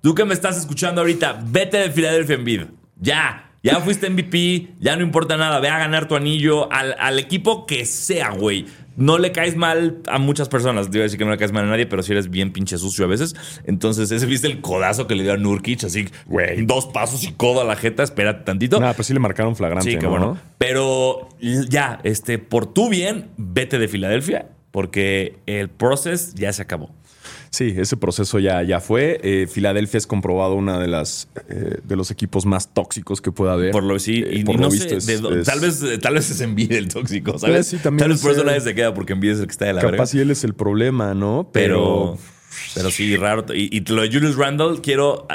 [0.00, 2.62] tú que me estás escuchando ahorita, vete de Filadelfia, Embiid.
[2.98, 7.18] Ya, ya fuiste MVP, ya no importa nada, ve a ganar tu anillo al, al
[7.18, 8.66] equipo que sea, güey.
[8.96, 10.88] No le caes mal a muchas personas.
[10.88, 12.52] Te iba a decir que no le caes mal a nadie, pero si eres bien
[12.52, 13.34] pinche sucio a veces.
[13.66, 16.64] Entonces, ese viste el codazo que le dio a Nurkic, así, Güey.
[16.64, 18.78] dos pasos y codo a la jeta, espérate tantito.
[18.78, 20.10] Nada, pues sí le marcaron flagrante, Sí, ¿no?
[20.10, 20.38] bueno.
[20.58, 26.90] Pero ya, este, por tu bien, vete de Filadelfia, porque el process ya se acabó.
[27.54, 29.20] Sí, ese proceso ya, ya fue.
[29.22, 33.52] Eh, Filadelfia es comprobado una de las eh, de los equipos más tóxicos que pueda
[33.52, 33.70] haber.
[33.70, 35.60] Por lo sí, Eh, y, por y no lo sé, visto es- de es- tal
[35.60, 37.68] vez eh, tal vez es envidia el tóxico, ¿sabes?
[37.68, 39.52] sí, también tal vez por es eso nadie se queda porque envidia es el que
[39.52, 40.06] está de la Capaz verga.
[40.06, 41.48] si él es el problema, ¿no?
[41.52, 42.18] Pero
[42.74, 45.26] pero sí raro y, y lo de Julius Randle quiero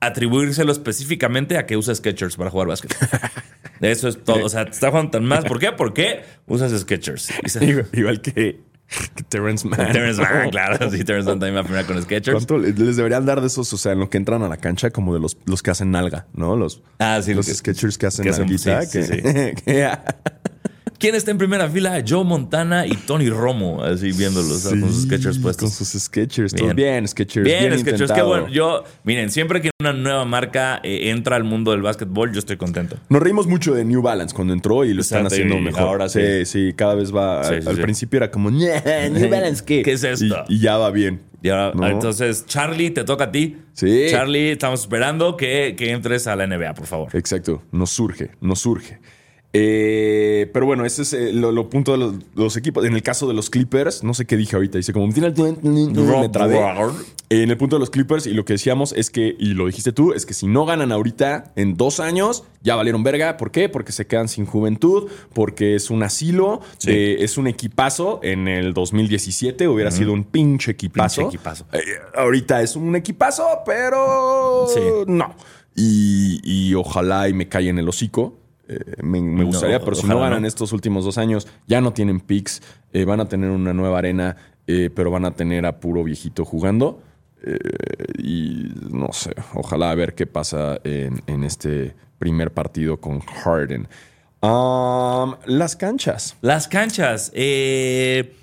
[0.00, 2.94] atribuírselo específicamente a que usa Skechers para jugar básquet.
[3.80, 5.70] Eso es todo, o sea, te está jugando tan más, ¿por qué?
[5.72, 7.30] Porque usas Skechers.
[7.60, 8.32] Igual, igual que,
[9.14, 9.78] que Terrence Mann.
[9.92, 12.34] Terrence Mann, claro, sí, Terrence Mann también va a con Skechers.
[12.34, 14.56] ¿Cuánto le- les deberían dar de esos, o sea, en lo que entran a la
[14.56, 16.56] cancha, como de los, los que hacen nalga, ¿no?
[16.56, 19.22] Los, Ah, sí, los que- sketchers que hacen que hacen- sí, que, sí,
[19.64, 19.92] que-
[20.98, 22.02] ¿Quién está en primera fila?
[22.06, 25.72] Joe Montana y Tony Romo, así viéndolos Sí, con sus Skechers Con puestos.
[25.72, 26.52] sus sketchers.
[26.54, 26.66] Bien.
[26.74, 27.44] Bien, bien sketchers.
[27.44, 28.48] Bien, Bien, Skechers, qué bueno.
[28.48, 32.56] Yo, miren, siempre que una nueva marca eh, entra al mundo del básquetbol, yo estoy
[32.56, 32.96] contento.
[33.08, 35.82] Nos reímos mucho de New Balance cuando entró y lo están haciendo mejor.
[35.82, 36.20] ahora sí.
[36.44, 36.58] sí.
[36.68, 37.44] Sí, cada vez va.
[37.44, 39.82] Sí, al principio era como, "Ñe, New Balance, ¿qué?
[39.82, 40.44] ¿Qué es esto?
[40.48, 41.20] Y, y ya va bien.
[41.40, 41.86] Y ahora, ¿No?
[41.86, 43.56] entonces, Charlie, te toca a ti.
[43.72, 44.06] Sí.
[44.10, 47.14] Charlie, estamos esperando que, que entres a la NBA, por favor.
[47.14, 48.98] Exacto, nos surge, nos surge.
[49.60, 52.84] Eh, pero bueno, ese es eh, lo, lo punto de los, los equipos.
[52.84, 56.58] En el caso de los Clippers, no sé qué dije ahorita, dice como me trabé.
[57.30, 59.92] En el punto de los Clippers, y lo que decíamos es que, y lo dijiste
[59.92, 63.36] tú, es que si no ganan ahorita, en dos años, ya valieron verga.
[63.36, 63.68] ¿Por qué?
[63.68, 66.90] Porque se quedan sin juventud, porque es un asilo, Sí.
[66.90, 68.20] de- es un equipazo.
[68.22, 71.22] En el 2017 hubiera sido un pinche equipazo.
[71.22, 71.66] Pinche equipazo.
[71.72, 71.80] Eh,
[72.14, 74.80] ahorita es un equipazo, pero Sí.
[75.06, 75.34] no.
[75.76, 78.37] Y, y ojalá y me calle en el hocico.
[78.68, 80.48] Eh, me, me gustaría, No, pero si no ganan no.
[80.48, 84.36] estos últimos dos años, ya no tienen picks, eh, van a tener una nueva arena,
[84.66, 87.02] eh, pero van a tener a puro viejito jugando.
[88.18, 93.88] Y no sé, ojalá a ver qué pasa en, en este primer partido con Harden.
[94.40, 96.36] Um, las canchas.
[96.42, 98.34] Las canchas, eh,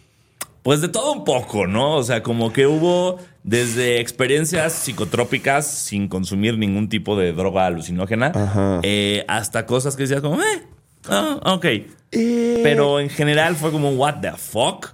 [0.65, 1.95] pues de todo un poco, ¿no?
[1.95, 8.79] O sea, como que hubo desde experiencias psicotrópicas sin consumir ningún tipo de droga alucinógena,
[8.81, 10.63] eh, hasta cosas que decías como, eh,
[11.07, 11.65] ah, ok.
[11.65, 14.87] Eh, Pero en general fue como, what the fuck?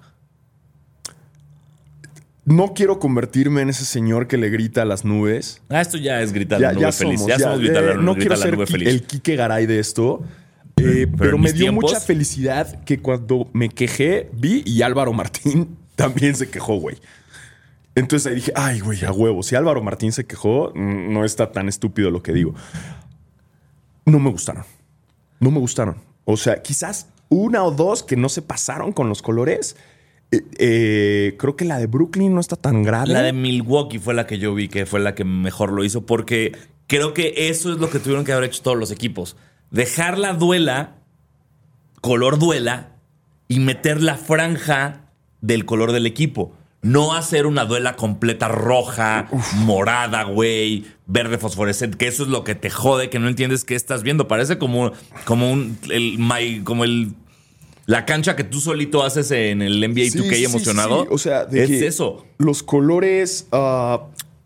[2.43, 5.61] no quiero convertirme en ese señor que le grita a las nubes.
[5.69, 7.19] Ah, esto ya es gritar la nube feliz.
[7.19, 7.27] somos.
[7.27, 8.87] ya, somos gritar, la- eh, no gritar quiero la ser nube feliz.
[8.89, 10.23] el Quique Garay de esto.
[10.83, 15.77] Eh, pero me dio tiempos- mucha felicidad que cuando me quejé, vi y Álvaro Martín
[15.95, 16.97] también se quejó, güey.
[17.95, 19.43] Entonces ahí dije, ay, güey, a huevo.
[19.43, 22.55] Si Álvaro Martín se quejó, no está tan estúpido lo que digo.
[24.05, 24.63] No me gustaron.
[25.39, 25.95] No me gustaron.
[26.25, 29.75] O sea, quizás una o dos que no se pasaron con los colores.
[30.31, 33.11] Eh, eh, creo que la de Brooklyn no está tan grave.
[33.11, 36.05] La de Milwaukee fue la que yo vi que fue la que mejor lo hizo
[36.05, 36.55] porque
[36.87, 39.35] creo que eso es lo que tuvieron que haber hecho todos los equipos.
[39.71, 40.95] Dejar la duela,
[42.01, 42.95] color duela,
[43.47, 45.05] y meter la franja
[45.41, 46.53] del color del equipo.
[46.83, 52.55] No hacer una duela completa roja, morada, güey, verde fosforescente, que eso es lo que
[52.55, 54.27] te jode, que no entiendes qué estás viendo.
[54.27, 54.91] Parece como,
[55.25, 57.13] como un el, my- como el
[57.85, 61.01] la cancha que tú solito haces en el NBA Sí, 2K sí, emocionado.
[61.03, 61.07] sí.
[61.11, 62.25] O sea, de es que eso.
[62.37, 63.47] Los colores.
[63.51, 64.07] ah,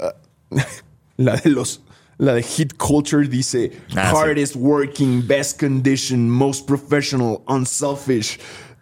[0.00, 0.14] ah,
[1.16, 1.82] la de los.
[2.18, 4.16] La de Hit Culture dice Ah, sí.
[4.16, 8.38] hardest working, best condition, most professional, unselfish,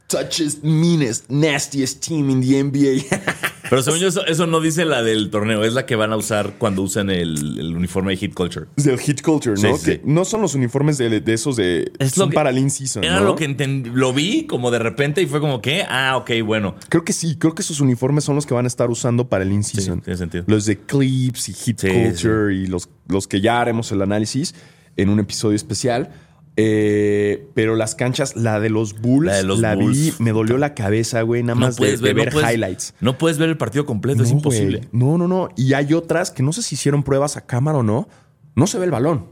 [0.08, 3.04] toughest, meanest, nastiest team in the NBA.
[3.68, 6.16] Pero según yo, eso, eso no dice la del torneo, es la que van a
[6.16, 8.66] usar cuando usen el, el uniforme de Hit Culture.
[8.76, 9.76] Del Hit Culture, ¿no?
[9.76, 9.90] Sí, sí.
[9.90, 11.90] Que no son los uniformes de, de esos de.
[11.98, 13.02] Es son para el in-season.
[13.02, 13.26] Era ¿no?
[13.26, 16.76] lo que entendí, lo vi como de repente y fue como que, ah, ok, bueno.
[16.88, 19.42] Creo que sí, creo que esos uniformes son los que van a estar usando para
[19.42, 19.96] el in-season.
[19.96, 20.44] Sí, tiene sentido.
[20.46, 24.54] Los de Clips y Hit Culture y los, los que ya haremos el análisis
[24.96, 26.10] en un episodio especial.
[26.58, 30.20] Eh, pero las canchas, la de los Bulls, La la, de los vi, Bulls.
[30.20, 32.94] me dolió la cabeza, güey, nada más de, de no ver puedes- highlights.
[33.00, 34.78] No puedes ver el partido completo, es imposible.
[34.78, 34.88] güey.
[34.92, 35.50] No, no, no.
[35.56, 38.08] Y hay otras que no sé si hicieron pruebas a cámara o no.
[38.54, 39.26] No se ve el balón.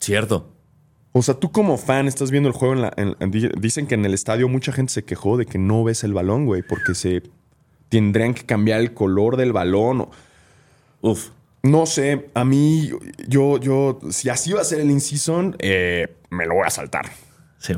[0.00, 0.50] Cierto.
[1.12, 2.92] O sea, tú como fan estás viendo el juego en la.
[2.96, 5.84] en- en- di- dicen que en el estadio mucha gente se quejó de que no
[5.84, 7.22] ves el balón, güey, porque se
[7.90, 10.08] tendrían que cambiar el color del balón.
[11.02, 11.28] Uf.
[11.62, 12.90] No sé, a mí,
[13.28, 17.10] yo, yo, si así va a ser el in-season, eh, me lo voy a saltar.
[17.58, 17.72] Sí.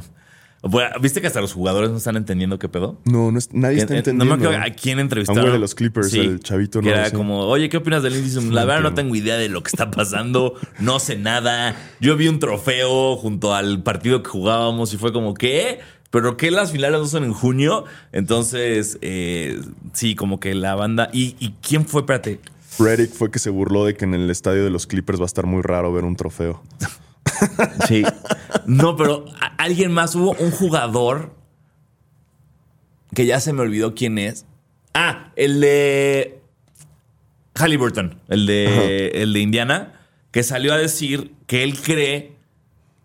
[0.60, 2.98] Bueno, ¿Viste que hasta los jugadores no están entendiendo qué pedo?
[3.04, 4.24] No, no es- nadie está entendiendo.
[4.36, 5.38] No me acuerdo a quién entrevistaron.
[5.38, 8.02] A un güey de los Clippers, el chavito, Que no era como, oye, ¿qué opinas
[8.02, 8.42] del índice?
[8.42, 10.54] La verdad no tengo idea de lo que está pasando.
[10.80, 11.76] No sé nada.
[12.00, 15.78] Yo vi un trofeo junto al partido que jugábamos y fue como, ¿qué?
[16.10, 17.84] ¿Pero qué las finales no son en junio?
[18.12, 19.60] Entonces, eh,
[19.92, 21.08] sí, como que la banda...
[21.12, 22.00] ¿Y, y quién fue?
[22.00, 22.40] Espérate.
[22.78, 25.26] Reddick fue que se burló de que en el estadio de los Clippers va a
[25.26, 26.62] estar muy raro ver un trofeo.
[27.86, 28.04] Sí.
[28.66, 29.24] No, pero
[29.56, 30.14] alguien más.
[30.14, 31.34] Hubo un jugador
[33.14, 34.46] que ya se me olvidó quién es.
[34.94, 36.40] Ah, el de
[37.54, 42.32] Halliburton, el de, el de Indiana, que salió a decir que él cree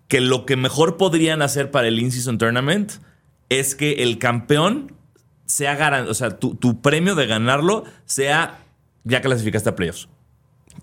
[0.07, 2.93] que lo que mejor podrían hacer para el In-Season Tournament
[3.49, 4.93] es que el campeón
[5.45, 8.62] sea garantizado, o sea, tu, tu premio de ganarlo sea
[9.03, 10.07] ya clasificaste a playoffs.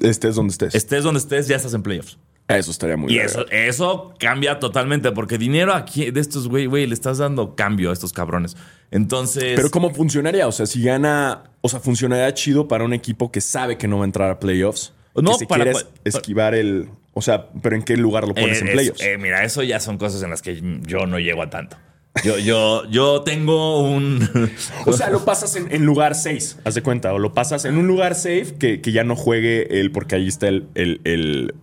[0.00, 0.74] Estés donde estés.
[0.74, 2.18] Estés donde estés, ya estás en playoffs.
[2.48, 3.30] Eso estaría muy Y verga.
[3.30, 7.90] eso, eso cambia totalmente, porque dinero aquí de estos, güey, güey, le estás dando cambio
[7.90, 8.56] a estos cabrones.
[8.90, 9.52] Entonces.
[9.54, 10.48] Pero ¿cómo funcionaría?
[10.48, 13.98] O sea, si gana, o sea, funcionaría chido para un equipo que sabe que no
[13.98, 14.92] va a entrar a playoffs.
[15.14, 18.26] No, que se para- quiere es- para- esquivar el, o sea, pero ¿en qué lugar
[18.26, 19.00] lo pones eh, en playoffs?
[19.02, 21.76] eh, mira, eso ya son cosas en las que yo no llego a tanto.
[22.24, 24.28] Yo, yo, yo tengo un.
[24.86, 27.76] o sea, lo pasas en, en lugar 6, haz de cuenta, o lo pasas en
[27.76, 31.54] un lugar safe que, que ya no juegue el, porque ahí está el, el, el,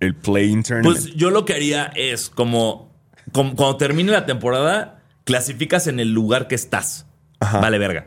[0.00, 0.96] el play-in tournament.
[0.96, 2.94] Pues yo lo que haría es como,
[3.32, 7.06] como cuando termine la temporada, clasificas en el lugar que estás.
[7.40, 7.60] Ajá.
[7.60, 8.06] Vale, verga.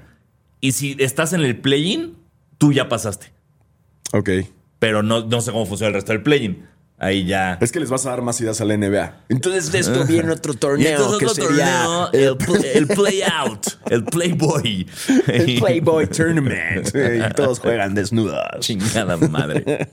[0.61, 2.17] Y si estás en el play-in,
[2.57, 3.33] tú ya pasaste.
[4.13, 4.29] ok.
[4.79, 6.67] Pero no, no sé cómo funciona el resto del play-in.
[6.99, 7.57] Ahí ya.
[7.59, 9.25] Es que les vas a dar más ideas a la NBA.
[9.27, 12.87] Entonces de esto viene otro Y torneo entonces que otro sería torneo, el, pl- el
[12.87, 14.87] play out, el playboy.
[15.27, 16.87] el Playboy Tournament.
[16.95, 18.41] y todos juegan desnudos.
[18.59, 19.89] Chingada madre.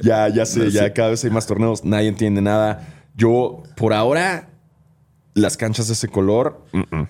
[0.00, 2.86] Ya, ya sé, No ya cada vez hay más torneos, nadie entiende nada.
[3.16, 4.50] Yo, por ahora,
[5.34, 6.64] las canchas de ese color.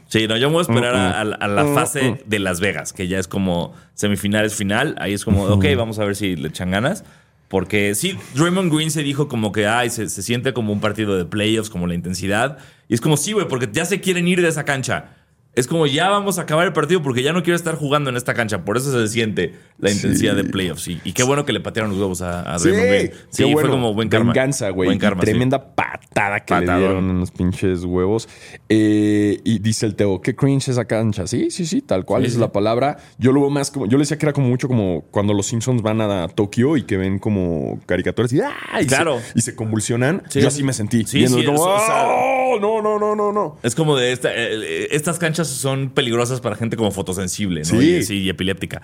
[0.09, 2.61] Sí, no, yo me voy a esperar a, a la- a la fase de Las
[2.61, 4.95] Vegas, que ya es como semifinales final.
[5.01, 7.05] Ahí es como, ok, vamos a ver si le echan ganas.
[7.51, 11.19] Porque sí, Draymond Green se dijo como que ay, se, se siente como un partido
[11.19, 12.59] de playoffs, como la intensidad.
[12.87, 15.17] Y es como, sí, güey, porque ya se quieren ir de esa cancha.
[15.61, 18.17] Es como ya vamos a acabar el partido porque ya no quiero estar jugando en
[18.17, 18.65] esta cancha.
[18.65, 20.89] Por eso se siente la intensidad de playoffs.
[20.89, 23.11] Y, y qué bueno que le patearon los huevos a, a Draymond Green.
[23.29, 24.33] Sí, fue como buen karma.
[24.33, 24.87] Venganza, güey.
[24.89, 25.27] Buen karma, sí.
[25.27, 26.81] Tremenda patada que le Patadón.
[26.81, 28.29] dieron en los pinches huevos.
[28.69, 31.27] Eh, y dice el Teo, qué cringe esa cancha.
[31.27, 32.37] Sí, sí, sí, tal cual Sí, esa sí.
[32.39, 32.97] es la palabra.
[33.19, 33.87] Yo lo veo más como.
[33.87, 36.85] Yo le decía que era como mucho como cuando los Simpsons van a Tokio y
[36.85, 38.81] que ven como caricaturas y, ¡ah!
[38.81, 39.19] y Claro.
[39.21, 40.23] se, y se convulsionan.
[40.29, 40.41] Sí.
[40.41, 41.05] Yo así me sentí.
[41.05, 42.59] Sí, sí, como, o sea- ¡oh!
[42.61, 43.59] no, no, no, no, no.
[43.63, 47.67] Es como de esta, eh, eh, estas canchas son peligrosas para gente como fotosensible, ¿no?
[47.67, 47.97] Sí.
[47.97, 48.83] Y, sí, y epiléptica.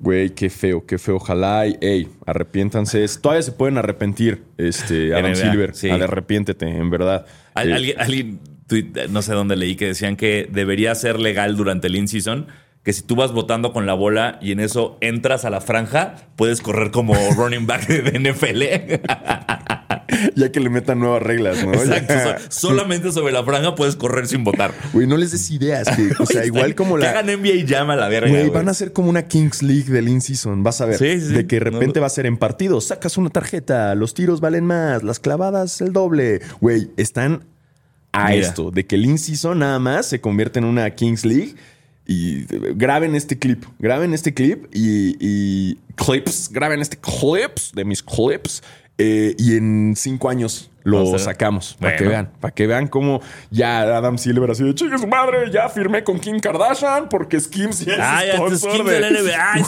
[0.00, 1.16] Güey, qué feo, qué feo.
[1.16, 3.06] Ojalá y, ey, arrepiéntanse.
[3.20, 5.74] Todavía se pueden arrepentir, este, Adam Silver.
[5.74, 5.88] sí.
[5.90, 7.26] Arrepiéntete, en verdad.
[7.54, 8.40] Al- Eh, alguien, alguien
[9.10, 12.46] no sé dónde leí que decían que debería ser legal durante el in-season
[12.86, 16.14] que si tú vas votando con la bola y en eso entras a la franja,
[16.36, 18.62] puedes correr como running back de NFL.
[20.36, 21.72] ya que le metan nuevas reglas, ¿no?
[21.74, 22.14] Exacto.
[22.48, 24.72] So- solamente sobre la franja puedes correr sin votar.
[24.92, 25.88] Güey, no les des ideas.
[25.96, 27.10] Que, o sea, igual como Que la.
[27.10, 28.30] hagan NBA Jam a la verga.
[28.30, 30.62] Güey, van a ser como una Kings League del in-season.
[30.62, 30.98] Vas a ver.
[30.98, 31.32] Sí, sí, sí.
[31.34, 32.02] De que de repente No.
[32.02, 32.86] va a ser en partidos.
[32.86, 36.40] Sacas una tarjeta, los tiros valen más, las clavadas el doble.
[36.60, 37.44] Güey, están
[38.12, 38.46] a Mira.
[38.46, 38.70] esto.
[38.70, 41.56] De que el in-season nada más se convierte en una Kings League.
[42.06, 43.64] Y graben este clip.
[43.78, 46.50] Graben este clip y, y clips.
[46.52, 48.62] Graben este clips de mis clips.
[48.98, 51.76] eh, y en cinco años lo O sea, sacamos.
[51.80, 52.30] Para que vean.
[52.40, 55.50] Para que vean cómo ya Adam Silver así de chingue su madre.
[55.52, 59.34] Ya firmé con Kim Kardashian porque Skims ya es Ah, ya, este sponsor de- NBA,
[59.36, 59.58] Ah,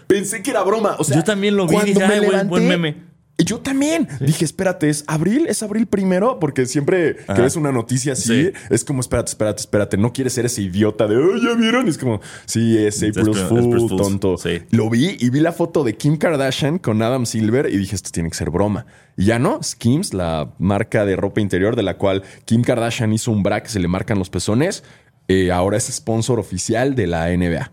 [0.06, 0.96] pensé que era broma.
[0.98, 2.96] O sea, Yo también lo vi, cuando dije, me "Ay, levanté, buen meme".
[3.38, 4.06] Yo también.
[4.20, 5.46] Dije, espérate, ¿es abril?
[5.48, 6.38] ¿Es abril primero?
[6.38, 7.42] Porque siempre que Ajá.
[7.42, 8.52] ves una noticia así, Sí.
[8.70, 9.96] es como, espérate, espérate, espérate.
[9.96, 11.88] No quieres ser ese idiota de, oh, ¿ya vieron?
[11.88, 13.00] Es como, sí, es
[13.48, 14.36] Fools, tonto.
[14.38, 14.62] sí.
[14.70, 18.10] Lo vi y vi la foto de Kim Kardashian con Adam Silver y dije, esto
[18.12, 18.86] tiene que ser broma.
[19.16, 23.32] Y ya no, Skims, la marca de ropa interior de la cual Kim Kardashian hizo
[23.32, 24.84] un bra que se le marcan los pezones,
[25.26, 27.72] eh, ahora es sponsor oficial de la NBA.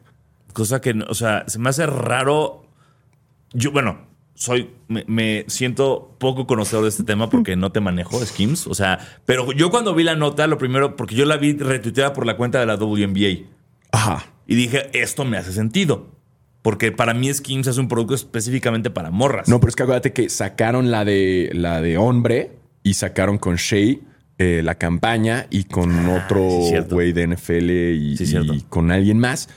[0.54, 2.65] Cosa que, o sea, se me hace raro.
[3.54, 4.10] Yo, bueno,
[4.41, 8.65] soy, me, me siento poco conocedor de este tema porque no te manejo Skims.
[8.65, 12.12] O sea, pero yo cuando vi la nota, lo primero, porque yo la vi retuiteada
[12.13, 13.45] por la cuenta de la WNBA.
[13.91, 14.25] Ajá.
[14.47, 16.08] Y dije, esto me hace sentido.
[16.63, 19.47] Porque para mí Skims es un producto específicamente para morras.
[19.47, 23.58] No, pero es que acuérdate que sacaron la de la de hombre y sacaron con
[23.58, 23.97] Shea
[24.39, 26.95] eh, la campaña y con otro Ah, sí, cierto.
[26.95, 29.49] güey de NFL y, Sí, y con alguien más.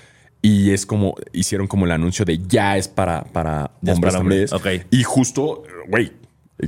[0.46, 4.18] Y es como hicieron como el anuncio de ya es para, para Ya hombres para
[4.18, 4.46] también.
[4.52, 4.52] hombres,
[4.82, 4.86] ok.
[4.90, 6.12] Y justo, güey,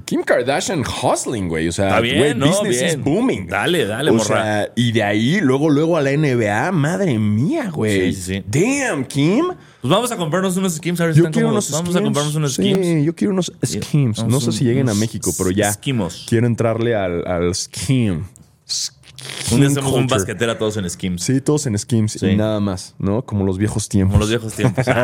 [0.06, 1.68] Kim Kardashian hustling, güey.
[1.68, 2.46] O sea, Está bien, güey, ¿no?
[2.48, 2.86] business Bien.
[2.98, 3.46] is booming.
[3.46, 4.24] Dale, dale, o morra.
[4.26, 8.14] sea, y de ahí, luego, luego a la NBA, madre mía, güey.
[8.14, 8.44] Sí, sí, sí.
[8.88, 9.44] Damn, Kim.
[9.46, 11.00] Pues vamos a comprarnos unos Skims.
[11.02, 11.70] A ver si Yo están quiero unos.
[11.70, 11.96] Vamos Skims.
[12.00, 13.04] a comprarnos unos Sí, Skims.
[13.04, 14.24] yo quiero unos Skims.
[14.26, 15.70] No sé si lleguen a México, pero ya.
[15.72, 16.24] Skimos.
[16.28, 18.24] Quiero entrarle al, al Skim.
[19.52, 21.22] Un día hacemos un basquetera todos en Skims.
[21.22, 22.26] Sí, todos en Skims Sí.
[22.26, 23.22] y nada más, ¿no?
[23.24, 24.12] Como los viejos tiempos.
[24.12, 24.86] Como los viejos tiempos.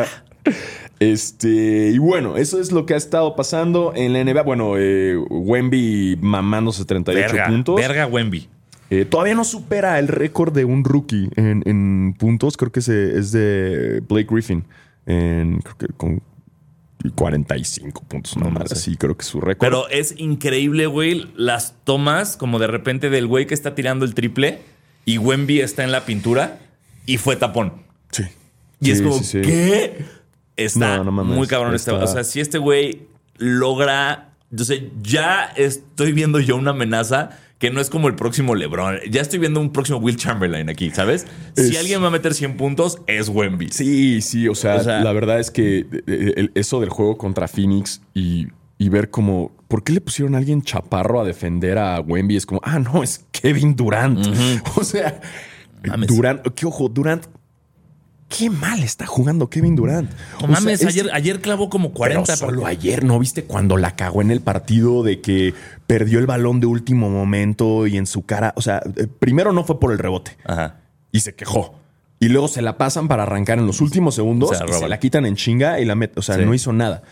[0.99, 4.43] Este, y bueno, eso es lo que ha estado pasando en la NBA.
[4.43, 7.75] Bueno, eh, Wemby mamándose 38 verga, puntos.
[7.75, 8.47] verga Wemby.
[8.89, 12.57] Eh, todavía no supera el récord de un rookie en, en puntos.
[12.57, 14.63] Creo que es de Blake Griffin.
[15.05, 16.21] En, creo que con
[17.11, 18.69] 45 puntos nomás.
[18.69, 18.75] sé.
[18.75, 19.67] Así creo que es su récord.
[19.67, 24.13] Pero es increíble, güey, las tomas como de repente del güey que está tirando el
[24.13, 24.61] triple
[25.05, 26.59] y Wemby está en la pintura
[27.05, 27.73] y fue tapón.
[28.11, 28.23] sí.
[28.79, 29.41] Y es como, sí, sí.
[29.41, 30.05] ¿qué?
[30.57, 31.91] Está No, no mames, muy cabrón este.
[31.91, 34.33] O sea, si este güey logra.
[34.51, 38.97] Entonces, ya estoy viendo yo una amenaza que no es como el próximo LeBron.
[39.09, 41.25] Ya estoy viendo un próximo Will Chamberlain aquí, ¿sabes?
[41.55, 43.69] Si alguien va a meter 100 puntos, es Wemby.
[43.71, 47.17] Sí, sí, o sea, O sea- la verdad es que eh, el- eso del juego
[47.17, 51.77] contra Phoenix y, y ver como, ¿por qué le pusieron a alguien chaparro a defender
[51.77, 52.35] a Wemby?
[52.35, 54.19] Es como, ah, no, es Kevin Durant.
[54.75, 55.21] O sea,
[55.87, 56.07] Mames.
[56.07, 57.25] Durant, qué ojo, Durant,
[58.29, 60.09] qué mal está jugando Kevin Durant.
[60.11, 62.23] No O sea, mames, es- ayer, clavó como 40.
[62.25, 65.53] Pero solo ayer, ¿no viste cuando la cagó en el partido de que
[65.87, 68.53] perdió el balón de último momento y en su cara?
[68.55, 70.77] O sea, eh, primero no fue por el rebote Ajá.
[71.11, 71.75] y se quejó.
[72.19, 74.87] Y luego se la pasan para arrancar en los últimos segundos Se la y se
[74.87, 76.19] la quitan en chinga y la meten.
[76.19, 76.45] O sea, Sí.
[76.45, 77.03] no hizo nada.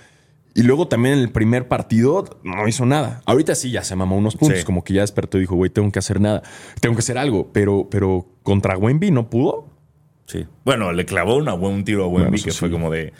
[0.53, 3.21] Y luego también en el primer partido no hizo nada.
[3.25, 4.65] Ahorita sí ya se mamó unos puntos, Sí.
[4.65, 6.41] como que ya despertó y dijo, güey, tengo que hacer nada.
[6.81, 7.51] Tengo que hacer algo.
[7.53, 9.69] Pero, pero contra Wemby no pudo.
[10.31, 10.45] Sí.
[10.63, 13.11] Bueno, le clavó una, un tiro a Wemby Bueno, que fue como de.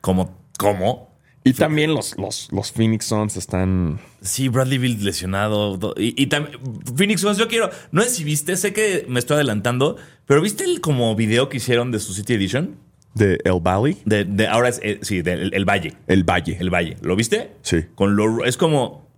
[0.00, 0.36] ¿Cómo?
[0.58, 1.08] ¿Cómo?
[1.44, 4.00] Y también los, los, los Phoenix Suns están.
[4.20, 5.76] Sí, Bradley Bill lesionado.
[5.78, 6.58] do- Y, y también.
[6.96, 7.70] Phoenix Suns, yo quiero.
[7.92, 11.58] No sé si viste, sé que me estoy adelantando, pero ¿viste el como video que
[11.58, 12.76] hicieron de su City Edition?
[13.14, 13.96] De El Valley.
[14.04, 15.94] De, de- ahora es, eh, sí, del el Valle.
[16.08, 16.56] El Valle.
[16.60, 16.96] El Valle.
[17.02, 17.52] ¿Lo viste?
[17.62, 17.84] Sí.
[17.94, 19.08] Con lo, es como.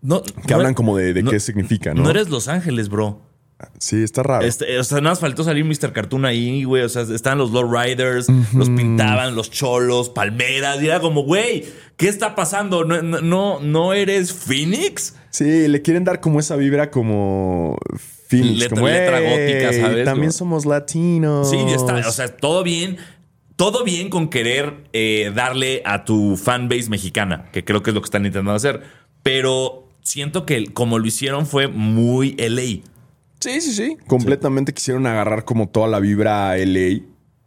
[0.00, 2.04] No, Que no- hablan como de, de no- qué significa, ¿no?
[2.04, 3.20] No eres Los Ángeles, bro.
[3.78, 4.44] Sí, está raro.
[4.46, 5.92] Este, o sea, nada más faltó salir Mr.
[5.92, 6.82] Cartoon ahí, güey.
[6.84, 10.80] O sea, estaban los Low Riders, los pintaban, los cholos, palmeras.
[10.82, 11.64] Y era como, güey,
[11.96, 12.84] ¿qué está pasando?
[12.84, 15.16] ¿No, no- no, eres Phoenix?
[15.30, 17.76] Sí, le quieren dar como esa vibra como
[18.28, 20.04] Phoenix, Letra- como letra "Ey, gótica, ¿sabes?
[20.04, 21.50] También somos latinos.
[21.50, 21.96] Sí, está.
[22.08, 22.96] O sea, todo bien.
[23.56, 28.00] Todo bien con querer eh, darle a tu fanbase mexicana, que creo que es lo
[28.00, 28.82] que están intentando hacer.
[29.24, 32.82] Pero siento que como lo hicieron fue muy LA.
[33.40, 33.96] Sí, sí, sí.
[34.06, 37.00] Completamente quisieron agarrar como toda la vibra LA,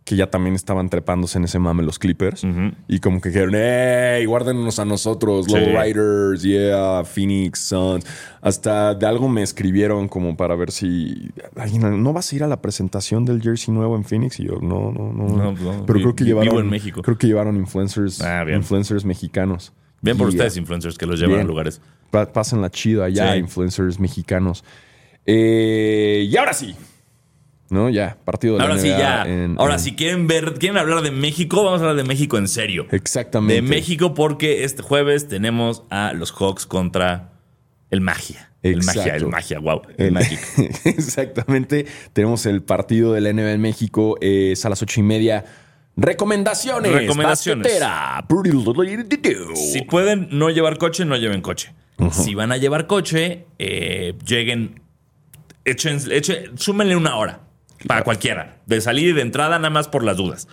[0.05, 2.43] que ya también estaban trepándose en ese mame los Clippers.
[2.87, 4.25] Y como que dijeron, ¡Ey!
[4.25, 5.53] Guárdenos a nosotros, Sí.
[5.53, 8.05] Low Riders, yeah, Phoenix Suns.
[8.41, 12.47] Hasta de algo me escribieron como para ver si alguien, ¿no vas a ir a
[12.47, 14.39] la presentación del jersey nuevo en Phoenix?
[14.39, 15.27] Y yo, no, no, no.
[15.27, 16.63] No, no, Pero vi- creo que vi- vivo llevaron.
[16.65, 17.01] en México.
[17.03, 18.57] Creo que llevaron influencers, Ah, bien.
[18.57, 19.71] influencers mexicanos.
[20.01, 20.35] Bien por Yeah.
[20.37, 21.45] ustedes, influencers, que los llevan Bien.
[21.45, 21.79] a lugares.
[22.33, 23.39] Pásenla chido allá, Sí.
[23.39, 24.63] influencers mexicanos.
[25.25, 26.75] Eh, y ahora sí.
[27.69, 27.89] ¿No?
[27.89, 29.23] Ya, partido de la Ahora sí, NBA ya.
[29.25, 32.37] en- Ahora, en- si quieren ver, quieren hablar de México, vamos a hablar de México
[32.37, 32.85] en serio.
[32.91, 33.53] Exactamente.
[33.55, 37.31] De México, porque este jueves tenemos a los Hawks contra
[37.89, 38.49] el Magia.
[38.61, 38.83] El.
[38.83, 39.81] Magia, el Magia, wow.
[39.97, 40.39] El, El- Magic.
[40.85, 41.85] Exactamente.
[42.13, 44.17] Tenemos el partido de la NBA en México.
[44.21, 45.45] es a las ocho y media.
[45.95, 46.91] Recomendaciones.
[46.91, 47.71] Recomendaciones.
[49.55, 51.73] Si pueden no llevar coche, no lleven coche.
[52.11, 54.81] Si van a llevar coche, eh, lleguen,
[55.65, 57.41] echen, echen- súmenle una hora
[57.87, 58.57] para cualquiera.
[58.65, 60.47] De salir y de entrada, nada más por las dudas.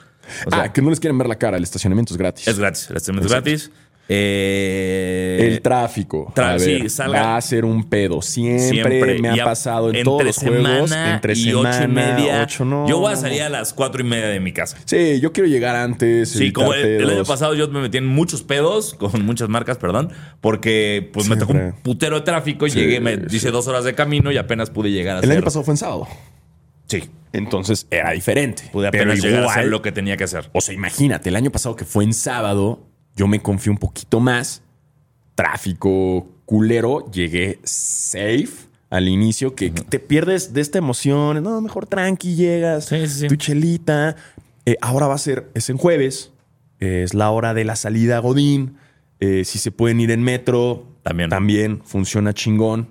[0.47, 1.57] O sea, ah, que no les quieren ver la cara.
[1.57, 2.47] El estacionamiento es gratis.
[2.49, 2.91] es gratis.
[2.91, 3.71] El estacionamiento es gratis.
[4.11, 6.33] Eh, el tráfico.
[6.35, 8.23] tra- a ver, sí, salgan- va a ser un pedo.
[8.23, 10.93] Siempre, me ha pasado en entre todos los juegos.
[10.93, 11.71] Entre y semana.
[11.71, 12.43] ocho y media.
[12.43, 12.89] ocho, no.
[12.89, 14.77] Yo voy a salir a las cuatro y media de mi casa.
[14.85, 16.31] Sí, yo quiero llegar antes.
[16.31, 19.77] Sí, como el, el año pasado yo me metí en muchos pedos, con muchas marcas,
[19.79, 23.37] perdón, porque pues me tocó un putero de tráfico y Sí, llegué, me sí.
[23.37, 25.37] hice dos horas de camino y apenas pude llegar a El hacer.
[25.37, 26.09] año pasado fue en sábado.
[26.87, 27.05] Sí,
[27.35, 28.63] Entonces era diferente.
[28.73, 30.49] pude Pero apenas llegar a hacer lo que tenía que hacer.
[30.55, 32.88] O sea, imagínate, el año pasado que fue en sábado,
[33.19, 34.62] yo me confié un poquito más.
[35.35, 38.49] Tráfico culero, llegué safe
[38.91, 41.43] al inicio, que que te pierdes de esta emoción.
[41.43, 43.27] No, mejor tranqui, llegas, Sí, sí, sí.
[43.29, 44.16] tu chelita.
[44.64, 46.33] Eh, ahora va a ser, es en jueves,
[46.81, 48.77] eh, es la hora de la salida a Godín.
[49.21, 51.29] Eh, si se pueden ir en metro, También.
[51.29, 52.89] también funciona chingón.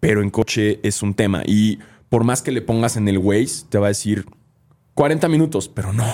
[0.00, 1.42] Pero en coche es un tema.
[1.46, 1.78] Y
[2.08, 4.26] por más que le pongas en el Waze, te va a decir
[4.98, 6.04] 40 minutos, pero no.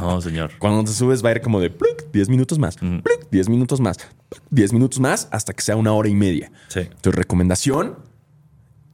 [0.00, 0.52] No, señor.
[0.60, 3.80] Cuando te subes va a ir como de pluc, 10 minutos más, pluc, 10 minutos
[3.80, 6.52] más, pluc, 10 minutos más, hasta que sea una hora y media.
[6.68, 6.82] Sí.
[7.00, 7.98] Tu recomendación,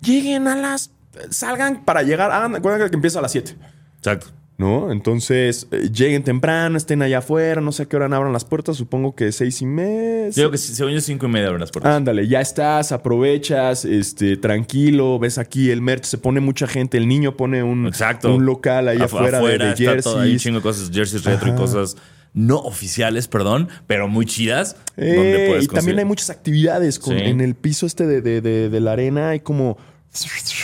[0.00, 0.92] lleguen a las...
[1.28, 3.54] Salgan para llegar, hagan, acuérdense que empieza a las 7.
[3.98, 4.28] Exacto.
[4.56, 4.92] ¿No?
[4.92, 8.76] Entonces, eh, lleguen temprano, estén allá afuera, no sé a qué hora abran las puertas,
[8.76, 10.28] supongo que seis y media.
[10.30, 11.92] Yo creo que según yo cinco y media abren las puertas.
[11.96, 17.08] Ándale, ya estás, aprovechas, este, tranquilo, ves aquí el merch, se pone mucha gente, el
[17.08, 18.32] niño pone un, Exacto.
[18.32, 20.42] un local ahí Afu- afuera, de- de, está todo ahí, jerseys.
[20.42, 21.96] chingo de cosas, jerseys retro y cosas
[22.32, 24.76] no oficiales, perdón, pero muy chidas.
[24.96, 27.24] Eh, donde puedes y también hay muchas actividades con- Sí.
[27.24, 29.78] en el piso este de, de- de- de la arena, hay como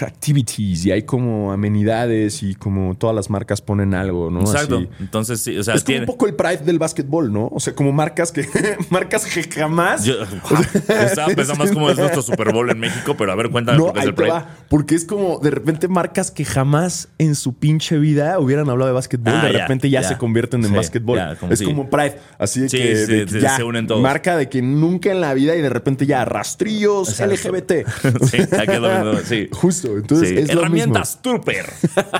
[0.03, 4.41] activities y hay como amenidades y como todas las marcas ponen algo, ¿no?
[4.41, 4.79] Exacto.
[4.79, 4.89] Así.
[5.01, 6.01] Entonces, sí, o sea, Es como tiene.
[6.03, 7.49] un poco el pride del básquetbol, ¿no?
[7.53, 8.47] O sea, como marcas que
[8.91, 10.15] marcas que jamás Yo
[10.89, 13.87] estaba pensando más como es nuestro Super Bowl en México, pero a ver, cuéntame No,
[13.87, 14.31] por qué es el Pride.
[14.31, 14.47] va.
[14.69, 18.95] Porque es como de repente marcas que jamás en su pinche vida hubieran hablado de
[18.95, 19.35] básquetbol.
[19.35, 20.09] Ah, de ya, repente ya, ya.
[20.09, 21.19] se convierten en Sí, básquetbol.
[21.19, 21.65] ya, como es sí.
[21.65, 22.17] como Pride.
[22.39, 24.01] Así de Sí, que, sí, de que sí, ya, se unen todos.
[24.01, 27.35] Marca de que nunca en la vida y de repente ya rastrillos Exacto.
[27.51, 27.73] LGBT.
[28.31, 29.49] Sí, es lo mismo, sí.
[29.53, 29.97] Justo.
[29.97, 30.35] Entonces Sí.
[30.39, 30.77] es lo mismo.
[30.77, 31.67] Herramientas Trooper.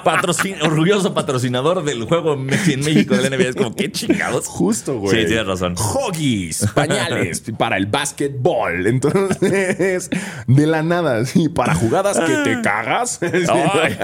[0.05, 3.49] Patrocin- orgulloso patrocinador del juego en México del NBA.
[3.51, 4.47] Es como, qué chingados.
[4.47, 5.21] Justo, güey.
[5.21, 5.75] Sí, tienes razón.
[5.77, 8.87] Hoggies, pañales para el básquetbol.
[8.87, 10.11] Entonces,
[10.47, 13.21] de la nada, sí, para jugadas que te cagas.
[13.23, 13.97] Ay.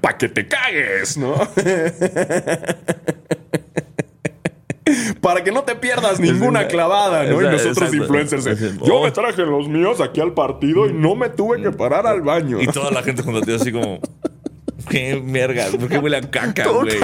[0.00, 1.34] para que te cagues, ¿no?
[5.20, 7.40] Para que no te pierdas ninguna clavada, ¿no?
[7.40, 7.96] Y nosotros exacto.
[7.96, 8.46] influencers.
[8.46, 8.86] Exacto.
[8.86, 12.22] Yo me traje los míos aquí al partido y no me tuve que parar al
[12.22, 12.60] baño.
[12.60, 14.00] Y toda la gente a ti así como...
[14.88, 16.98] Qué verga, ¿por qué huele a caca, Todo güey?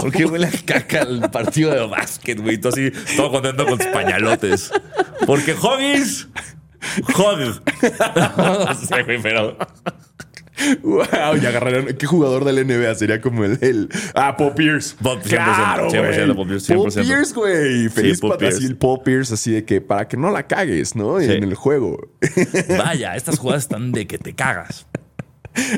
[0.00, 2.56] ¿Por qué huele a caca el partido de básquet, güey?
[2.56, 4.70] Tú así, todo contento con tus pañalotes.
[5.26, 6.28] Porque Hoggies...
[7.14, 7.38] Hog.
[8.38, 9.56] no sé, güey, pero...
[10.82, 11.86] Wow, y agarraron.
[11.96, 13.58] ¿Qué jugador del NBA sería como el.
[13.60, 14.94] el ah, Paul Pierce.
[15.02, 16.34] Paul- 100%, claro, 100% güey.
[16.34, 17.02] Paul Pierce, Paul 100%.
[17.06, 17.88] Pierce, güey.
[17.88, 18.56] Feliz Paul pat- Pierce.
[18.58, 21.20] así el Paul Pierce, así de que para que no la cagues, ¿no?
[21.20, 21.30] Sí.
[21.30, 22.10] En el juego.
[22.78, 24.86] Vaya, estas jugadas están de que te cagas.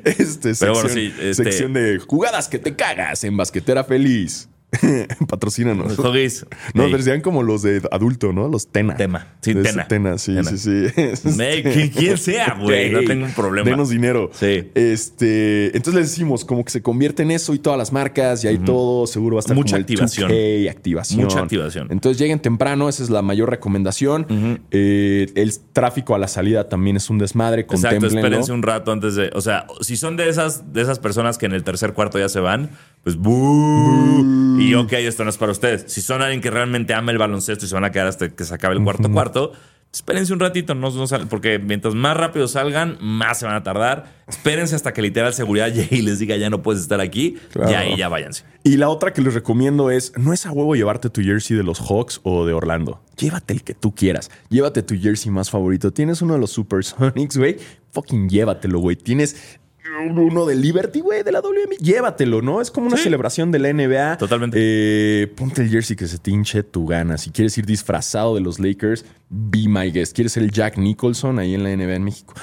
[0.05, 4.49] Este, Pero sección, bueno, sí, este- sección de jugadas que te cagas en basquetera feliz.
[5.29, 5.99] Patrocínanos.
[5.99, 6.47] Hoggies.
[6.75, 6.93] No, Ey.
[6.93, 8.49] pero como los de adulto, ¿no?
[8.49, 8.97] Los Tena.
[8.97, 9.35] Tema.
[9.41, 9.89] Sí, De Tena.
[9.89, 10.51] Tena, sí, Tena.
[10.51, 11.41] sí, sí.
[11.43, 12.91] Ey, que- quien sea, güey.
[12.91, 13.69] No tengo un problema.
[13.71, 14.31] Denos dinero.
[14.35, 14.71] Sí.
[14.75, 18.49] Este, entonces les decimos como que se convierte en eso y todas las marcas y
[18.49, 19.07] hay todo.
[19.07, 20.31] Seguro va a estar Mucha como el activación.
[20.31, 21.21] 2K, activación.
[21.23, 21.89] Mucha activación.
[21.91, 24.27] Entonces lleguen temprano, esa es la mayor recomendación.
[24.71, 27.63] Eh, el tráfico a la salida también es un desmadre.
[27.63, 29.31] Exacto, espérense un rato antes de.
[29.35, 32.29] O sea, si son de esas, de esas personas que en el tercer cuarto ya
[32.29, 32.71] se van,
[33.05, 34.59] pues ¡bú!
[34.61, 35.85] Y ok, esto no es para ustedes.
[35.93, 38.45] Si son alguien que realmente ama el baloncesto y se van a quedar hasta que
[38.45, 39.53] se acabe el cuarto cuarto,
[39.93, 43.63] espérense un ratito, no, no sal- porque mientras más rápido salgan, más se van a
[43.63, 44.13] tardar.
[44.27, 47.37] Espérense hasta que literal seguridad llegue y les diga ya no puedes estar aquí.
[47.53, 47.71] Claro.
[47.71, 48.45] Y ahí ya váyanse.
[48.65, 51.63] Y la otra que les recomiendo es, no es a huevo llevarte tu jersey de
[51.63, 53.01] los Hawks o de Orlando.
[53.17, 54.31] Llévate el que tú quieras.
[54.51, 55.93] Llévate tu jersey más favorito.
[55.93, 57.57] Tienes uno de los Supersonics, güey.
[57.93, 58.97] Fucking llévatelo, güey.
[58.97, 59.59] Tienes
[60.07, 61.77] uno de Liberty, güey, de la WM.
[61.77, 62.61] Llévatelo, ¿no?
[62.61, 63.05] Es como una Sí.
[63.05, 64.17] celebración de la NBA.
[64.19, 64.57] Totalmente.
[64.61, 67.19] Eh, ponte el jersey que se te hinche tu gana.
[67.19, 70.15] Si quieres ir disfrazado de los Lakers, be my guest.
[70.15, 72.35] ¿Quieres ser el Jack Nicholson ahí en la NBA en México?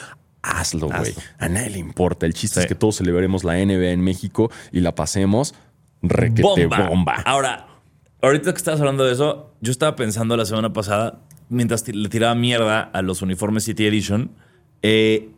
[0.42, 1.14] Hazlo, güey.
[1.40, 2.26] A nadie le importa.
[2.26, 2.60] El chiste Sí.
[2.62, 5.56] es que todos celebremos la NBA en México y la pasemos
[6.04, 7.16] requete bomba.
[7.26, 7.68] Ahora,
[8.22, 12.36] ahorita que estabas hablando de eso, yo estaba pensando la semana pasada, mientras le tiraba
[12.36, 14.32] mierda a los uniformes City Edition,
[14.84, 15.30] eh,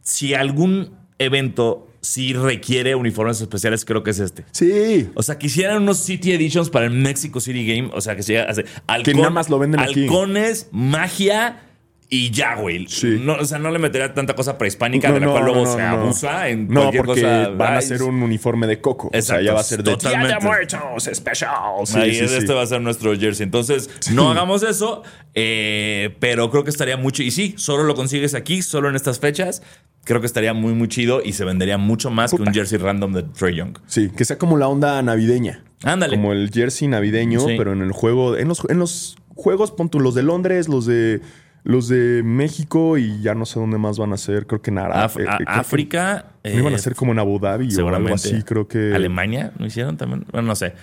[0.00, 4.44] si algún evento sí requiere uniformes especiales, creo que es este.
[4.50, 5.08] Sí.
[5.14, 7.90] O sea, quisieran unos City Editions para el Mexico City Game.
[7.94, 10.02] O sea, que sea así, halcón- nada más lo venden aquí.
[10.04, 11.62] halcones, magia
[12.14, 12.86] y ya, güey.
[12.88, 13.18] Sí.
[13.22, 15.64] No, o sea, no le metería tanta cosa prehispánica No, de la no, cual luego
[15.64, 15.86] no, se no.
[15.88, 17.48] abusa en No, cualquier porque cosa.
[17.56, 19.06] van a ser un uniforme de coco.
[19.06, 20.34] o sea, Exacto, ya va a ser de Día totalmente.
[20.34, 21.50] de Muertos Special.
[21.86, 22.36] Sí, Ahí sí, es- sí.
[22.36, 23.44] este va a ser nuestro jersey.
[23.44, 25.02] Entonces, no hagamos eso,
[25.32, 27.22] eh, pero creo que estaría mucho.
[27.22, 29.62] Y sí, solo lo consigues aquí, solo en estas fechas.
[30.04, 33.12] Creo que estaría muy, muy chido y se vendería mucho más que un jersey random
[33.14, 33.78] de Trey Young.
[33.86, 35.64] Sí, que sea como la onda navideña.
[35.82, 36.16] Ándale.
[36.16, 37.54] Como el jersey navideño, Sí.
[37.56, 40.84] pero en el juego, en los, en los juegos, pon tú los de Londres, los
[40.86, 41.20] de
[41.64, 44.46] los de México y ya no sé dónde más van a ser.
[44.46, 46.26] Creo que en Ara- Af- eh, a- creo que- África.
[46.44, 48.14] ¿No iban a eh, ser como en Abu Dhabi o algo seguramente.
[48.14, 48.92] así, creo que.
[48.94, 50.24] Alemania, ¿no hicieron también?
[50.32, 50.74] Bueno, no sé.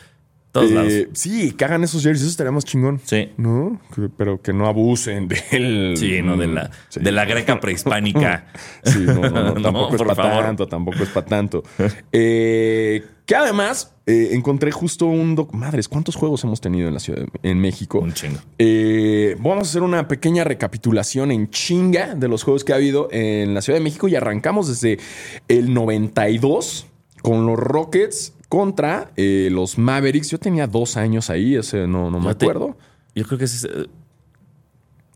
[0.52, 0.94] Todos Eh, lados.
[1.14, 3.00] sí, que hagan esos jerseys, eso estaría más chingón.
[3.06, 3.30] Sí.
[3.38, 3.80] ¿No?
[3.96, 5.94] Que- pero que no abusen del.
[5.96, 7.00] Sí, no, de la, Sí.
[7.02, 8.48] de la greca prehispánica.
[8.84, 10.44] Sí, no, no, tampoco es para favor.
[10.46, 11.64] tanto, tampoco es para tanto.
[12.12, 15.54] Eh, que además eh, encontré justo un doc.
[15.54, 18.00] Madres, ¿cuántos juegos hemos tenido en la ciudad de- en México?
[18.00, 18.40] Un chingo.
[18.58, 23.08] Eh, vamos a hacer una pequeña recapitulación en chinga de los juegos que ha habido
[23.12, 24.98] en la Ciudad de México y arrancamos desde
[25.48, 26.88] el 92
[27.22, 30.30] con los Rockets contra eh, los Mavericks.
[30.30, 32.78] Yo tenía dos años ahí, ese no, no me te- acuerdo.
[33.16, 33.74] Yo creo que ese es.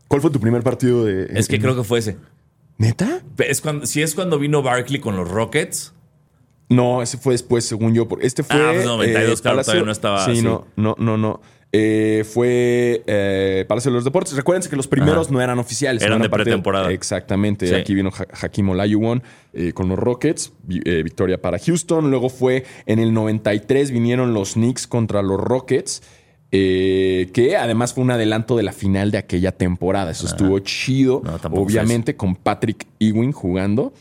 [0.08, 1.26] ¿Cuál fue tu primer partido de.?
[1.38, 2.16] Es que creo que fue ese.
[2.78, 3.22] ¿Neta?
[3.38, 5.92] Es cuando, si es cuando vino Barkley con los Rockets.
[6.70, 8.08] No, ese fue después, según yo.
[8.08, 8.56] por- Este fue.
[8.56, 10.42] Ah, pues 92, claro, Palacio- todavía no estaba Sí, así.
[10.42, 11.40] no, no, no, no.
[11.76, 14.36] Eh, fue eh, Palacio de los Deportes.
[14.36, 15.32] Recuérdense que los primeros Ajá.
[15.34, 16.04] no eran oficiales.
[16.04, 16.92] Eran no de pretemporada.
[16.92, 17.66] Exactamente.
[17.66, 17.74] Sí.
[17.74, 20.52] Aquí vino Ja- Hakim Olajuwon eh, con los Rockets.
[20.84, 22.10] eh, victoria para Houston.
[22.10, 26.02] Luego fue en el 93 vinieron los Knicks contra los Rockets.
[26.52, 30.12] eh, que además fue un adelanto de la final de aquella temporada.
[30.12, 31.22] Eso estuvo chido.
[31.24, 33.92] No, Obviamente con Patrick Ewing jugando.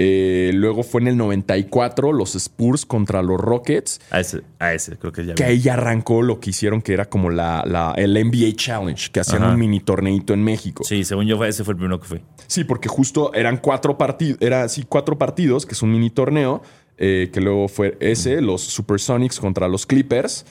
[0.00, 4.00] Eh, luego fue en el 94 los Spurs contra los Rockets.
[4.10, 5.50] A ese, a ese, creo que ya Que vi.
[5.50, 9.42] ahí arrancó lo que hicieron, que era como la, la- el NBA Challenge, que hacían
[9.42, 9.52] Ajá.
[9.52, 10.84] un mini torneito en México.
[10.84, 12.20] Sí, según yo, fue- ese fue el primero que fui.
[12.46, 16.62] Sí, porque justo eran cuatro partidos, era así cuatro partidos, que es un mini torneo,
[16.96, 20.46] eh, que luego fue ese, los Supersonics contra los Clippers.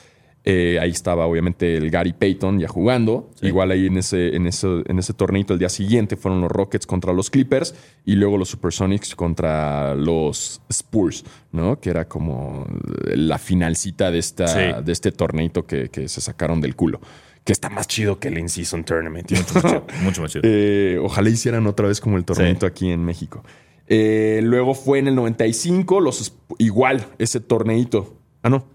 [0.49, 3.29] Eh, ahí estaba obviamente el Gary Payton ya jugando.
[3.35, 3.47] Sí.
[3.47, 6.85] Igual ahí en ese, en, ese, en ese torneito el día siguiente fueron los Rockets
[6.87, 7.75] contra los Clippers
[8.05, 11.81] y luego los Supersonics contra los Spurs, ¿no?
[11.81, 12.65] Que era como
[13.13, 14.83] la finalcita de, esta, Sí.
[14.85, 17.01] de este torneito que, que se sacaron del culo.
[17.43, 19.29] Que está más chido que el In-Season Tournament.
[20.03, 20.43] Mucho más chido.
[20.45, 22.71] Eh, ojalá hicieran otra vez como el torneito Sí.
[22.71, 23.43] aquí en México.
[23.87, 28.17] Eh, luego fue en el 95, los, igual, ese torneito.
[28.43, 28.65] Ah, no.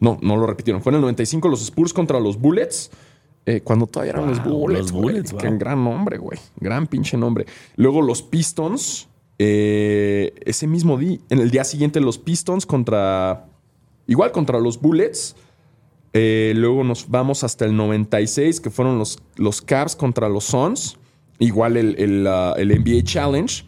[0.00, 0.82] No, no lo repitieron.
[0.82, 2.90] Fue en el 95 los Spurs contra los Bullets.
[3.46, 4.90] eh, cuando todavía eran los Bullets.
[4.90, 4.92] los.
[4.92, 6.38] Bullets, gran nombre, güey.
[6.58, 7.46] Gran pinche nombre.
[7.76, 9.08] Luego los Pistons.
[9.38, 13.46] eh, ese mismo día, en el día siguiente los Pistons contra...
[14.06, 15.36] Igual contra los Bullets.
[16.12, 20.98] Eh, luego nos vamos hasta el 96, que fueron los, los Cavs contra los Suns.
[21.38, 23.64] Igual el, el, ah, el NBA Challenge.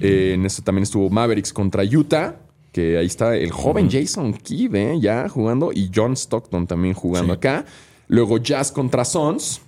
[0.00, 2.36] En este también estuvo Mavericks contra Utah.
[2.76, 5.70] Que ahí está el joven Jason Kidd, eh, ya jugando.
[5.72, 7.38] Y John Stockton también jugando Sí.
[7.38, 7.64] acá.
[8.06, 9.62] Luego Jazz contra Suns.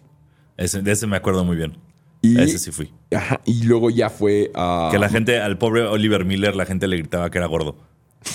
[0.59, 1.79] Ese- de ese me acuerdo muy bien.
[2.21, 2.93] Y, Ese sí fui.
[3.17, 4.91] Ajá, y luego ya fue a...
[4.93, 7.77] Que la gente, al pobre Oliver Miller, la gente le gritaba que era gordo.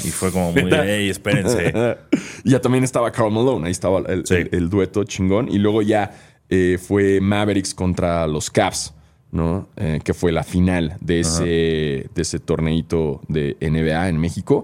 [0.03, 1.71] Y fue como muy, hey, espérense.
[2.43, 4.33] Y ya también estaba Carl Malone, ahí estaba el, Sí.
[4.35, 5.49] el- el dueto chingón.
[5.49, 6.15] Y luego ya
[6.49, 8.93] eh, fue Mavericks contra los Cavs,
[9.33, 9.67] ¿no?
[9.75, 14.63] Eh, que fue la final de ese, de ese torneito de NBA en México.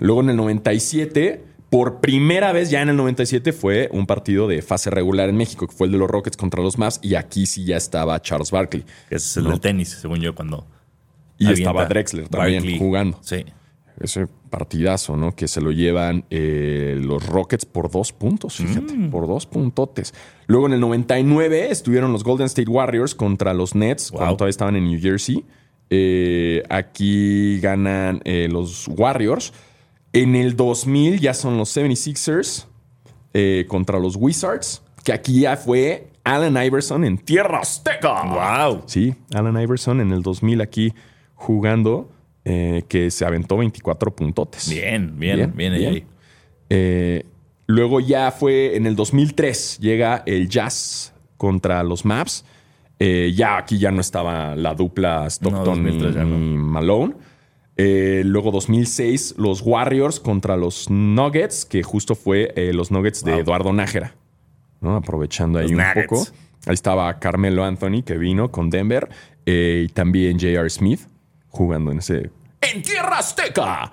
[0.00, 4.62] Luego en el 97, por primera vez ya en el 97 fue un partido de
[4.62, 6.98] fase regular en México, que fue el de los Rockets contra los Mavs.
[7.02, 8.84] Y aquí sí ya estaba Charles Barkley.
[9.08, 9.50] Que es el No.
[9.50, 10.66] del tenis, según yo, cuando.
[11.38, 12.78] Y estaba Drexler también Barkley.
[12.78, 13.18] jugando.
[13.22, 13.44] Sí.
[13.98, 15.34] Ese partidazo, ¿no?
[15.34, 19.10] Que se lo llevan eh, los Rockets por dos puntos, fíjate, Mm.
[19.10, 20.12] por dos puntotes.
[20.46, 24.18] Luego en el 99 estuvieron los Golden State Warriors contra los Nets, Wow.
[24.18, 25.44] cuando todavía estaban en New Jersey.
[25.88, 29.52] Eh, aquí ganan eh, los Warriors.
[30.12, 32.66] En el 2000 ya son los 76ers
[33.34, 38.22] eh, contra los Wizards, que aquí ya fue Allen Iverson en Tierra Azteca.
[38.66, 38.82] ¡Wow!
[38.86, 40.92] Sí, Allen Iverson en el 2000 aquí
[41.34, 42.10] jugando,
[42.48, 44.70] eh, que se aventó 24 puntotes.
[44.70, 46.04] Bien, bien, bien, ahí.
[46.70, 47.24] Eh,
[47.66, 52.44] luego ya fue en el 2003, llega el Jazz contra los Maps.
[53.00, 56.38] Eh, ya aquí ya no estaba la dupla Stockton 2003 ya y, no.
[56.38, 57.14] Malone.
[57.76, 63.38] Eh, luego 2006, los Warriors contra los Nuggets, que justo fue eh, los Nuggets de.
[63.38, 64.14] Eduardo Nájera.
[64.80, 64.94] ¿no?
[64.94, 66.06] Aprovechando ahí Los un Nuggets.
[66.08, 66.26] poco.
[66.66, 69.08] Ahí estaba Carmelo Anthony, que vino con Denver,
[69.44, 70.70] y también J.R.
[70.70, 71.00] Smith
[71.56, 72.30] jugando en ese.
[72.60, 73.92] ¡En Tierra Azteca!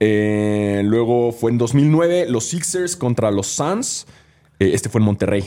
[0.00, 4.06] Eh, luego fue en 2009 los Sixers contra los Suns.
[4.58, 5.44] Eh, este fue en Monterrey.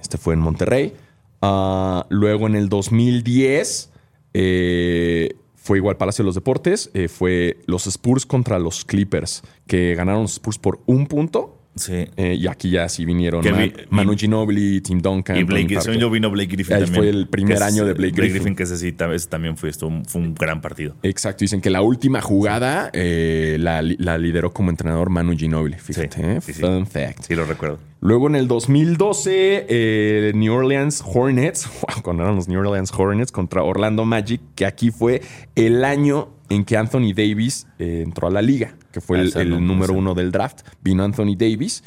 [0.00, 0.94] Este fue en Monterrey.
[1.42, 3.90] Ah, luego en el 2010
[4.34, 6.90] eh, fue igual Palacio de los Deportes.
[7.08, 11.55] fue los Spurs contra los Clippers, que ganaron los Spurs por un punto.
[11.76, 12.06] Sí.
[12.16, 15.36] Eh, y aquí ya sí vinieron Que Ma- vi- Manu Ginobili, Tim Duncan.
[15.36, 15.98] Y Blake, Parker.
[15.98, 17.02] yo vino Blake Griffin Ahí también.
[17.02, 18.56] fue el primer es- año de Blake Griffin.
[18.56, 20.96] que ese sí, también fue, esto, fue un gran partido.
[21.02, 25.76] Exacto, dicen que la última jugada eh, la, la lideró como entrenador Manu Ginobili.
[25.78, 26.40] Fíjate, Sí, ¿eh?
[26.40, 26.60] sí, sí.
[26.60, 27.24] fun fact.
[27.28, 27.78] Sí, lo recuerdo.
[28.00, 33.32] Luego en el 2012, eh, New Orleans Hornets, wow, cuando eran los New Orleans Hornets
[33.32, 35.22] contra Orlando Magic, que aquí fue
[35.54, 39.42] el año en que Anthony Davis eh, entró a la liga, que fue el, Ese
[39.42, 40.60] el número uno del draft.
[40.82, 41.82] Vino Anthony Davis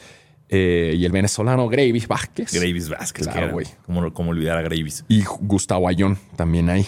[0.49, 2.53] eh, y el venezolano Gravis Vázquez.
[2.53, 3.67] Gravis Vázquez, Claro, güey.
[3.85, 5.05] ¿Cómo, cómo olvidar a Gravis?
[5.07, 6.85] Y Gustavo Ayón también ahí.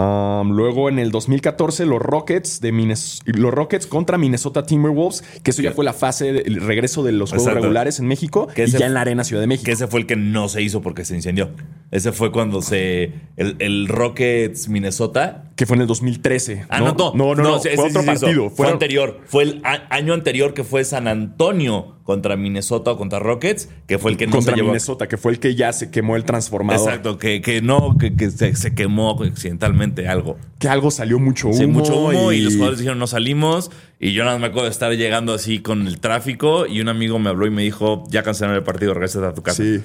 [0.00, 5.50] Um, luego en el 2014 los Rockets de Minnes- los Rockets contra Minnesota Timberwolves, que
[5.50, 7.62] eso ya fue la fase del regreso de los juegos Exacto.
[7.62, 9.66] regulares en México Que y ya en la Arena Ciudad de México.
[9.66, 11.50] Que ese fue el que no se hizo porque se incendió.
[11.90, 13.12] Ese fue cuando se.
[13.36, 15.50] El, el Rockets Minnesota.
[15.56, 16.64] Que fue en el 2013.
[16.70, 17.12] Ah, no, no.
[17.14, 18.48] no, no, no, sí, fue sí, otro sí, partido.
[18.50, 19.20] Fue anterior.
[19.26, 24.10] Fue el año anterior que fue San Antonio contra Minnesota o contra Rockets, que fue
[24.10, 24.68] el que no contra se llevó.
[24.70, 26.88] Minnesota, que fue el que ya se quemó el transformador.
[26.88, 30.36] Exacto, que, que no, que, que se, se quemó accidentalmente algo.
[30.58, 31.56] Que algo salió mucho humo.
[31.56, 32.40] Sí, mucho humo y...
[32.40, 33.70] los jugadores dijeron no salimos.
[34.00, 36.88] Y yo nada más me acuerdo de estar llegando así con el tráfico y un
[36.88, 39.62] amigo me habló y me dijo, ya cancelaron el partido, regresa a tu casa.
[39.62, 39.80] Sí.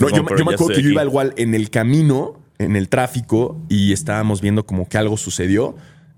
[0.00, 1.10] No, yo, yo "Pero me acuerdo que yo iba aquí".
[1.10, 5.76] igual en el camino, en el tráfico, y estábamos viendo como que algo sucedió.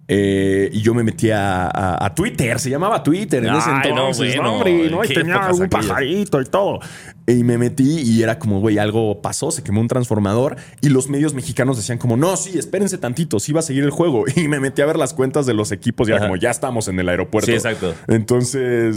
[0.08, 3.76] Eh, y yo me metí a, a- a Twitter, se llamaba Twitter en ese no,
[3.90, 4.34] entonces.
[4.36, 5.04] bueno, hombre, ¿no?
[5.04, 6.80] Y tenía un pajarito y todo.
[7.28, 10.56] Y me metí y era como, güey, algo pasó, se quemó un transformador.
[10.80, 13.90] Y los medios mexicanos decían como, no, sí, espérense tantito, sí va a seguir el
[13.90, 14.24] juego.
[14.36, 16.28] Y me metí a ver las cuentas de los equipos y era Ajá.
[16.28, 17.46] como, ya estamos en el aeropuerto.
[17.46, 17.94] Sí, exacto.
[18.06, 18.96] Entonces,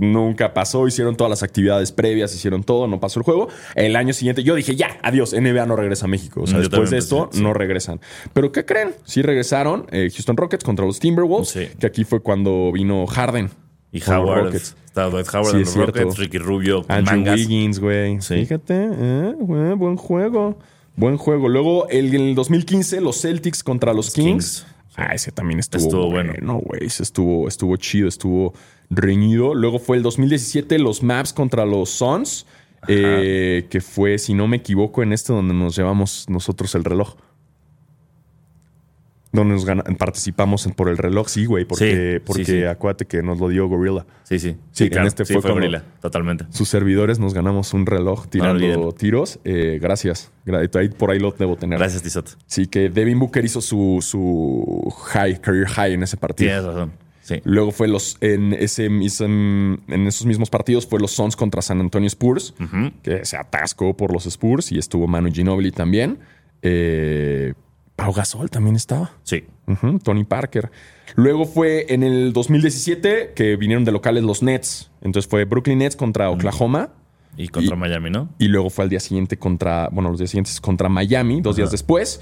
[0.00, 0.86] nunca pasó.
[0.86, 3.48] Hicieron todas las actividades previas, hicieron todo, no pasó el juego.
[3.74, 6.42] El año siguiente, yo dije, ya, adiós, NBA no regresa a México.
[6.42, 7.42] O sea, Yo después de esto, pensé, sí.
[7.42, 8.00] no regresan.
[8.32, 8.94] Pero, ¿qué creen?
[9.04, 9.86] Sí regresaron.
[9.90, 11.68] eh, Houston Rockets contra los Timberwolves, Sí.
[11.78, 13.50] que aquí fue cuando vino Harden.
[13.96, 15.86] Y Howard, estaba Dwight Howard Sí, en es los.
[15.86, 17.36] Rockets, Ricky Rubio, Andrew mangas.
[17.36, 18.20] Wiggins, güey.
[18.20, 18.34] Sí.
[18.36, 20.58] Fíjate, eh, güey, buen juego.
[20.96, 21.48] Buen juego.
[21.48, 24.64] Luego, el, en el 2015, los Celtics contra los Kings.
[24.64, 24.66] Kings.
[24.96, 26.32] Ah, ese también estuvo, Estuvo bueno.
[26.40, 28.54] No, güey, estuvo, estuvo chido, estuvo
[28.88, 29.54] reñido.
[29.54, 32.46] Luego fue el 2017, los Maps contra los Suns,
[32.88, 37.14] eh, que fue, si no me equivoco, en este donde nos llevamos nosotros el reloj.
[39.36, 42.64] Donde nos gana- participamos en- por el reloj, sí, güey, porque, Sí, porque sí.
[42.64, 44.04] acuérdate que nos lo dio Gorilla.
[44.24, 44.56] Sí, sí.
[44.72, 45.06] Sí, en claro.
[45.08, 46.46] este Sí, fue cuando- Gorilla, totalmente.
[46.50, 49.38] Sus servidores nos ganamos un reloj tirando tiros.
[49.44, 50.32] Eh, gracias.
[50.98, 51.78] Por ahí lo debo tener.
[51.78, 52.36] Gracias, Tizot.
[52.46, 56.48] Sí, que Devin Booker hizo su, su high, career high en ese partido.
[56.50, 56.92] Tienes razón.
[57.20, 57.40] Sí.
[57.44, 59.26] Luego fue los en ese mismo-
[59.88, 62.54] en esos mismos partidos fue los Suns contra San Antonio Spurs,
[63.02, 66.18] que se atascó por los Spurs y estuvo Manu Ginobili también.
[66.62, 67.54] Eh,
[67.96, 69.12] Pau Gasol también estaba.
[69.22, 69.44] Sí.
[70.04, 70.70] Tony Parker.
[71.14, 74.90] Luego fue en el 2017 que vinieron de locales los Nets.
[75.00, 76.90] Entonces fue Brooklyn Nets contra Oklahoma.
[77.38, 78.28] Y contra Miami, ¿no?
[78.38, 81.70] Y luego fue al día siguiente contra, bueno, los días siguientes contra Miami, dos días
[81.70, 82.20] después.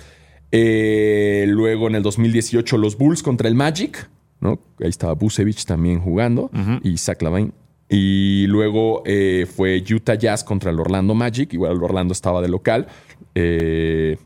[0.50, 4.08] Eh, luego en el 2018 los Bulls contra el Magic,
[4.40, 4.60] ¿no?
[4.80, 6.50] Ahí estaba Busevich también jugando
[6.82, 7.52] y Zach Lavine.
[7.88, 11.52] Y luego eh, fue Utah Jazz contra el Orlando Magic.
[11.52, 12.86] Igual el Orlando estaba de local.
[13.34, 14.16] Eh,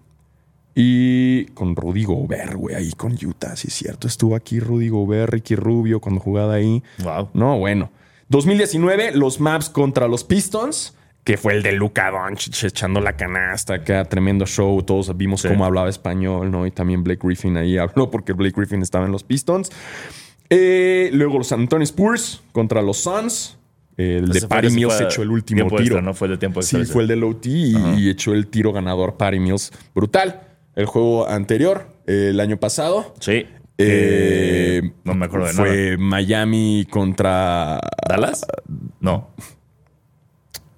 [0.80, 4.06] y con Rudy Gobert, güey, ahí con Utah, sí es cierto.
[4.06, 6.84] Estuvo aquí Rudy Gobert, Ricky Rubio cuando jugaba ahí.
[7.02, 7.30] Wow.
[7.34, 7.90] No, bueno.
[8.28, 13.74] 2019, los Maps contra los Pistons, que fue el de Luca Doncic echando la canasta,
[13.74, 14.80] acá tremendo show.
[14.84, 15.48] Todos vimos Sí.
[15.48, 16.64] cómo hablaba español, ¿no?
[16.64, 19.70] Y también Blake Griffin ahí habló porque Blake Griffin estaba en los Pistons.
[20.48, 23.56] Eh, luego los San Antonio Spurs contra los Suns.
[23.96, 25.78] El de Patty Mills echó el último tiro.
[25.80, 26.14] extra, ¿no?
[26.14, 26.92] Fue el de tiempo Sí, extra.
[26.92, 29.72] fue el del OT y, y echó el tiro ganador Patty Mills.
[29.92, 30.42] Brutal.
[30.78, 33.14] El juego anterior, eh, el año pasado.
[33.20, 33.32] Sí.
[33.32, 35.66] Eh, Eh, no me acuerdo de nada.
[35.66, 37.80] Fue Miami contra.
[38.08, 38.46] ¿Dallas?
[39.00, 39.30] No.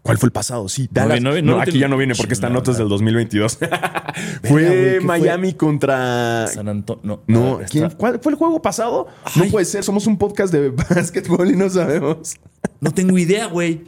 [0.02, 0.68] ¿Cuál fue el pasado?
[0.70, 1.20] Sí, Dallas.
[1.20, 3.58] no vi- No, no aquí ya no viene porque están notas del 2022.
[4.48, 5.00] güey, fue ¿qué fue?
[5.06, 6.46] Miami contra.
[6.46, 7.22] San Antonio.
[7.26, 7.60] No.
[7.70, 9.06] ¿quién- ¿cuál fue el juego pasado?
[9.36, 12.36] No puede ser, somos un podcast de básquetbol y no sabemos.
[12.80, 13.84] No tengo idea, güey.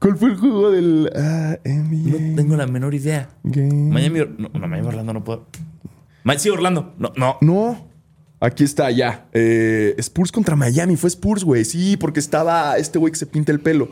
[0.00, 2.18] ¿Cuál fue el juego del ah, NBA?
[2.30, 3.30] No tengo la menor idea.
[3.42, 3.90] Game?
[3.92, 4.20] Miami.
[4.38, 5.46] No, no, Miami Orlando no puedo.
[6.36, 6.94] Sí, Orlando.
[6.98, 7.38] No, no.
[7.40, 7.88] No.
[8.40, 9.26] Aquí está, ya.
[9.32, 10.96] Eh, Spurs contra Miami.
[10.96, 11.64] Fue Spurs, güey.
[11.64, 13.88] Sí, porque estaba este güey que se pinta el pelo.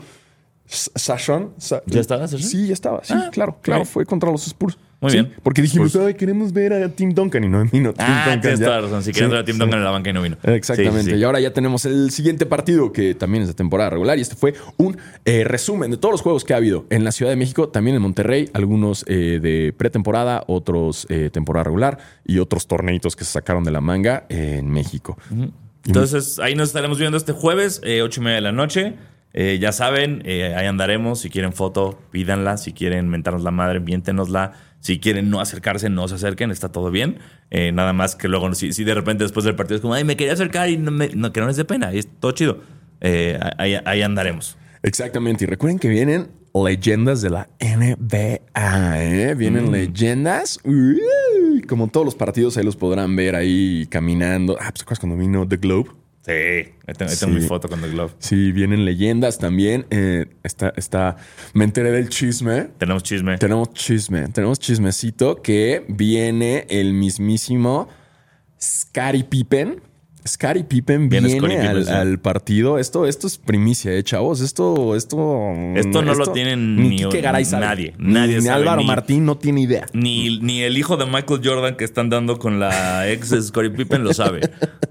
[0.65, 1.53] Sashon.
[1.57, 2.47] Sa- ¿Ya estaba Sashon?
[2.47, 3.03] Sí, ya estaba.
[3.03, 3.83] Sí, Ah, claro, claro.
[3.85, 4.77] Fue contra los Spurs.
[4.99, 5.33] Muy Sí, bien.
[5.43, 7.43] Porque dijimos, ay, queremos ver a Tim Duncan.
[7.43, 8.41] Y no, vino Tim Ah, Duncan.
[8.41, 9.03] tienes toda la razón.
[9.03, 9.57] Si Sí, ver a Tim.
[9.59, 10.37] Duncan en la banca y no vino.
[10.41, 11.15] Exactamente.
[11.15, 14.17] Y ahora ya tenemos el siguiente partido que también es de temporada regular.
[14.17, 17.11] Y este fue un eh, resumen de todos los juegos que ha habido en la
[17.11, 22.39] Ciudad de México, también en Monterrey, algunos eh, de pretemporada, otros eh, temporada regular y
[22.39, 25.17] otros torneitos que se sacaron de la manga en México.
[25.85, 28.95] Entonces, ahí nos estaremos viendo este jueves, eh, ocho y media de la noche.
[29.33, 31.19] Eh, ya saben, eh, ahí andaremos.
[31.19, 32.57] Si quieren foto, pídanla.
[32.57, 34.53] Si quieren mentarnos la madre, miéntenosla.
[34.79, 36.51] Si quieren no acercarse, no se acerquen.
[36.51, 37.17] Está todo bien.
[37.49, 40.03] Eh, nada más que luego, si, si de repente después del partido es como, ay,
[40.03, 41.93] me quería acercar y no, me- no, que no les dé pena.
[41.93, 42.61] Y es todo chido.
[43.01, 44.57] Eh, ahí, ahí andaremos.
[44.83, 45.43] Exactamente.
[45.43, 49.03] Y recuerden que vienen leyendas de la NBA.
[49.03, 49.35] ¿eh?
[49.35, 50.59] Vienen leyendas.
[50.63, 54.53] Uy, como todos los partidos, ahí los podrán ver ahí caminando.
[54.59, 55.89] Ah, pues ¿te acuerdas cuando vino The Globe?
[56.27, 57.25] Sí, ahí tengo, Sí.
[57.27, 58.11] mi foto con The Glove.
[58.19, 59.85] Sí, vienen leyendas también.
[59.91, 61.15] Eh, está, está,
[61.53, 62.67] me enteré del chisme.
[62.77, 63.37] Tenemos chisme.
[63.37, 67.87] Tenemos chisme, tenemos chismecito que viene el mismísimo
[68.61, 69.81] Scary Pippen.
[70.27, 71.91] Scary Pippen Viene viene, Scottie Pippen, al, sí.
[71.91, 72.77] al partido.
[72.79, 74.41] Esto, esto es primicia, eh, chavos.
[74.41, 75.53] Esto, esto.
[75.75, 77.65] Esto no lo tienen ni- Quique Garay sabe.
[77.65, 77.93] nadie.
[77.97, 79.85] Nadie ni, sabe, Álvaro ni- Martín no tiene idea.
[79.93, 83.69] Ni, ni el hijo de Michael Jordan que están dando con la ex de Scottie
[83.71, 84.41] Pippen lo sabe.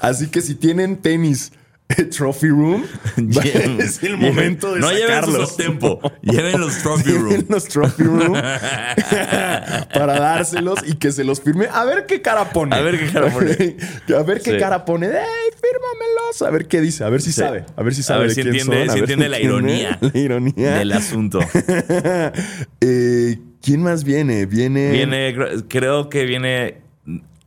[0.00, 1.52] Así que si tienen tenis
[1.90, 2.84] eh, Trophy Room,
[3.16, 5.56] Lleven- es el lleven- momento de no lleven sacarlos.
[5.56, 7.28] tempo, lleven los trophy room.
[7.30, 8.32] Lleven los Trophy Room
[9.94, 11.66] para dárselos y que se los firme.
[11.72, 12.76] A ver qué cara pone.
[12.76, 13.50] A ver qué cara pone.
[14.16, 14.58] a ver qué Sí.
[14.58, 15.06] cara pone.
[15.08, 15.12] ¡Ey,
[15.60, 16.42] fírmamelos!
[16.42, 17.02] A ver qué dice.
[17.04, 17.40] A ver si Sí.
[17.40, 17.64] sabe.
[17.76, 19.40] A ver si sabe A ver de si quién entiende- son, a si entiende la
[19.40, 20.78] ironía La ironía.
[20.78, 21.40] Del asunto.
[22.80, 24.46] Eh, ¿Quién más viene?
[24.46, 24.90] Viene...
[24.92, 25.34] Viene,
[25.68, 26.78] creo que viene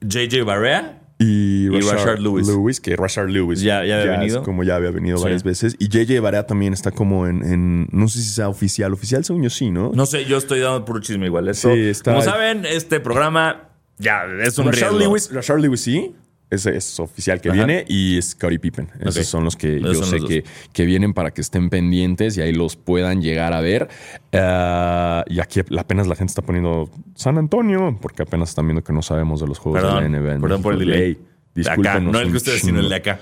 [0.01, 0.99] JJ Barea.
[1.23, 2.79] Y Rashard, Rashard Lewis.
[2.79, 4.43] que Rashard Lewis Ya- ya había venido.
[4.43, 5.23] como ya había venido Sí.
[5.23, 5.75] varias veces.
[5.79, 8.91] Y JJ Barea también está como en, en- No sé si sea oficial.
[8.93, 9.91] Oficial, según yo sí, ¿no?
[9.93, 11.47] No sé, yo estoy dando puro chisme igual.
[11.47, 14.99] Esto, Sí, está- Como saben, este programa ya es un Rashard riesgo.
[15.11, 16.15] Lewis, Rashard Lewis sí.
[16.53, 17.57] Ese es oficial que Ajá.
[17.57, 18.89] viene y Scottie Pippen.
[18.99, 22.41] Esos son los que Esos yo sé que, que vienen para que estén pendientes y
[22.41, 23.87] ahí los puedan llegar a ver.
[24.31, 28.93] Ah, y aquí apenas la gente está poniendo San Antonio, porque apenas están viendo que
[28.93, 30.41] no sabemos de los juegos Perdón, de la NBA.
[30.41, 31.11] perdón por el delay.
[31.11, 31.21] Acá,
[31.55, 33.19] discúlpenos no el que ustedes, sino el de acá.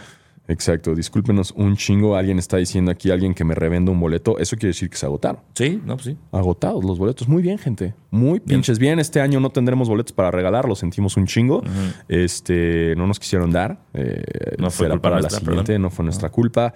[0.48, 2.16] Exacto, discúlpenos un chingo.
[2.16, 4.38] Alguien está diciendo aquí, alguien que me revenda un boleto.
[4.38, 5.40] Eso quiere decir que se agotaron.
[5.54, 6.18] Sí, no, pues sí.
[6.32, 7.28] Agotados los boletos.
[7.30, 7.94] Muy bien, gente.
[8.10, 9.00] Muy pinches bien.
[9.00, 10.68] Este año no tendremos boletos para regalar.
[10.68, 11.62] Lo sentimos un chingo.
[12.10, 13.80] Este, no nos quisieron dar.
[13.94, 14.24] Eh,
[14.58, 15.64] No fue culpa para nuestra, la siguiente.
[15.68, 15.82] perdón.
[15.84, 16.74] No fue nuestra culpa.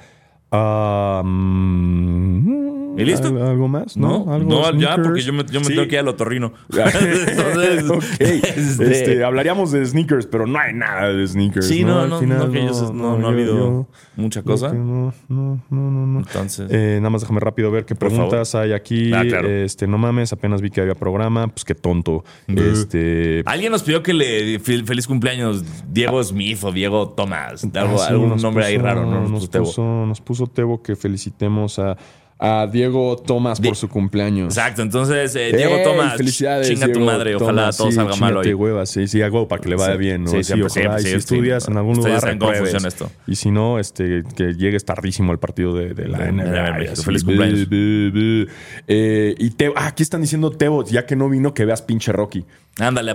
[0.52, 3.28] Ah, mm, ¿Y listo?
[3.28, 3.98] ¿Algo, algo más?
[3.98, 5.74] No, No, ¿Algo no, ya, porque yo me, yo me Sí.
[5.76, 6.54] tengo que ir al otorrino.
[6.70, 8.04] Entonces, ok.
[8.20, 11.68] este, Este, hablaríamos de sneakers, pero no hay nada de sneakers.
[11.68, 14.74] sí, no, no, no, no, no ha habido yo- mucha cosa.
[14.74, 16.20] No, no, no, no, no.
[16.20, 19.12] Entonces, Eh, nada más déjame rápido ver qué preguntas hay aquí.
[19.14, 19.48] Ah, claro.
[19.50, 21.48] Este, no mames, apenas vi que había programa.
[21.48, 22.24] Pues qué tonto.
[22.48, 23.44] Este.
[23.46, 27.64] alguien nos pidió que le fel- feliz cumpleaños Diego Smith o Diego Tomás.
[27.74, 29.22] Algo, ah, sí, algún nombre ahí raro, ¿no?
[29.22, 29.66] Nos Nos puso Tebo.
[29.66, 31.98] puso, nos puso Tebo que felicitemos a,
[32.38, 34.58] a Diego Tomás por su cumpleaños.
[34.58, 38.32] Exacto, entonces, eh, Diego Tomás, felicidades, chinga tu madre, ojalá Tomás, todo sí, salga mal
[38.32, 38.54] chíngate hoy.
[38.56, 39.98] huevas, sí, sí, hago para que le vaya Sí.
[40.00, 40.32] bien, ¿no?
[40.32, 43.10] Sí, Sí, siempre, ojalá, siempre, y si estudias en algún lugar, funciona esto.
[43.26, 46.96] Y si no, este, que llegues tardísimo al partido de, de la NBA.
[46.98, 47.68] Feliz cumpleaños.
[48.88, 52.12] Eh, y Teo, ah, aquí están diciendo Teo, ya que no vino, que veas pinche
[52.12, 52.46] Rocky.
[52.78, 53.14] Ándale,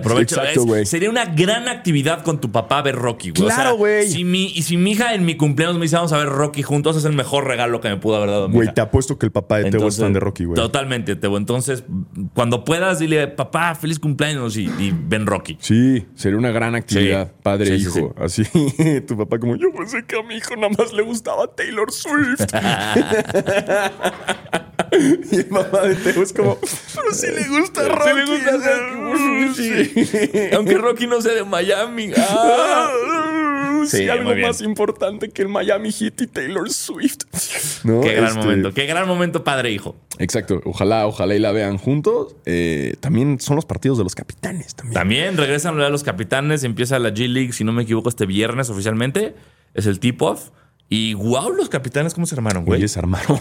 [0.65, 0.87] güey.
[0.87, 3.43] sería una gran actividad con tu papá ver Rocky, güey.
[3.43, 4.09] Claro, güey.
[4.09, 6.63] Si mi, y si mi hija en mi cumpleaños me dice vamos a ver Rocky
[6.63, 9.31] juntos, es el mejor regalo que me pudo haber dado Güey, te apuesto que el
[9.31, 10.55] papá de Teo es fan de Rocky, güey.
[10.55, 11.37] Totalmente, Tebo.
[11.37, 11.83] Entonces,
[12.33, 15.59] cuando puedas, dile, papá, feliz cumpleaños y, y ven Rocky.
[15.61, 17.33] Sí, sería una gran actividad, Sí.
[17.43, 18.15] padre e Sí, sí, hijo.
[18.17, 18.43] Así,
[19.07, 22.47] tu papá como, yo pensé que a mi hijo nada más le gustaba Taylor Swift.
[25.31, 26.57] y el papá de Teo es como,
[26.95, 28.09] pero sí le gusta Rocky.
[28.09, 28.71] Sí le gusta
[30.33, 30.55] Rocky.
[30.55, 32.11] Aunque Rocky no sea de Miami.
[32.17, 33.40] Ah.
[33.87, 37.19] Sí, Sí, algo más importante que el Miami Heat y Taylor Swift.
[37.83, 38.01] ¿No?
[38.01, 39.95] Qué gran Este, momento, qué gran momento, padre e hijo.
[40.19, 40.61] Exacto.
[40.65, 42.35] Ojalá, ojalá y la vean juntos.
[42.45, 44.93] Eh, también son los partidos de los capitanes también.
[44.93, 48.69] También regresan a los capitanes, empieza la G League, si no me equivoco, este viernes
[48.69, 49.35] oficialmente.
[49.73, 50.49] Es el tip-off.
[50.89, 52.79] Y wow, los capitanes, ¿cómo se armaron, güey?
[52.81, 53.39] Güey, se armaron.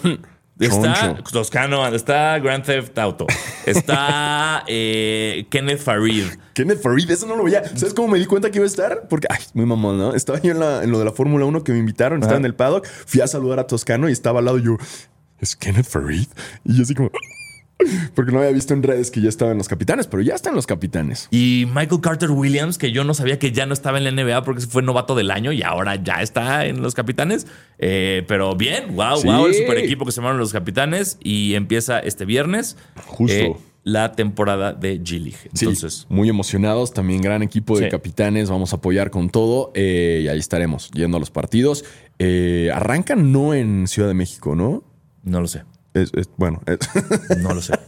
[0.61, 1.15] Está.
[1.33, 3.27] Toscano, está Grand Theft Auto,
[3.67, 6.25] está eh, Kenneth Farid.
[6.55, 7.65] Kenneth Farid, eso no lo veía.
[7.77, 9.09] ¿Sabes cómo me di cuenta que iba a estar?
[9.09, 10.15] Porque, ay, muy mamón, ¿no?
[10.15, 12.45] Estaba yo en, la- en lo de la Fórmula 1 que me invitaron, estaba en
[12.45, 14.77] el paddock, fui a saludar a Toscano y estaba al lado y yo,
[15.39, 16.27] ¿es Kenneth Farid?
[16.65, 17.11] Y yo así como,
[18.15, 20.67] porque no había visto en redes que ya estaban los capitanes, pero ya están los
[20.67, 21.29] capitanes.
[21.31, 24.43] Y Michael Carter Williams, que yo no sabía que ya no estaba en la NBA
[24.45, 27.47] porque fue novato del año y ahora ya está en los capitanes.
[27.79, 29.27] Eh, pero bien, wow, Sí.
[29.27, 32.77] wow, el super equipo que se llamaron los capitanes y empieza este viernes
[33.07, 33.33] Justo.
[33.35, 35.39] eh, la temporada de G League.
[35.55, 37.91] Sí, Entonces, muy emocionados, también gran equipo de Sí.
[37.91, 41.85] capitanes, vamos a apoyar con todo eh, y ahí estaremos yendo a los partidos.
[42.73, 44.85] Arrancan no en Ciudad de México, ¿no?
[45.23, 45.63] no lo sé,
[45.95, 46.79] Es- es- bueno, es-
[47.39, 47.75] no lo sé.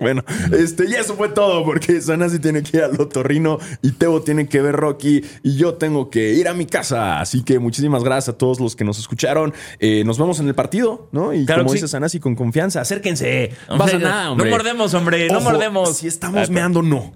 [0.00, 0.22] Bueno,
[0.56, 4.48] este, y eso fue todo, porque Sanasi tiene que ir al otorrino y Teo tiene
[4.48, 7.18] que ver Rocky y yo tengo que ir a mi casa.
[7.20, 9.52] Así que muchísimas gracias a todos los que nos escucharon.
[9.80, 11.34] Eh, nos vemos en el partido, ¿no?
[11.34, 11.90] Y Claro como dice sí.
[11.90, 13.50] Sanasi, con confianza, acérquense.
[13.68, 14.48] No pasa nada, hombre.
[14.48, 15.96] No mordemos, hombre, no mordemos.
[15.96, 17.12] Si estamos meando, no.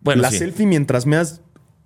[0.00, 0.38] Bueno, la sí.
[0.38, 1.40] selfie mientras meas.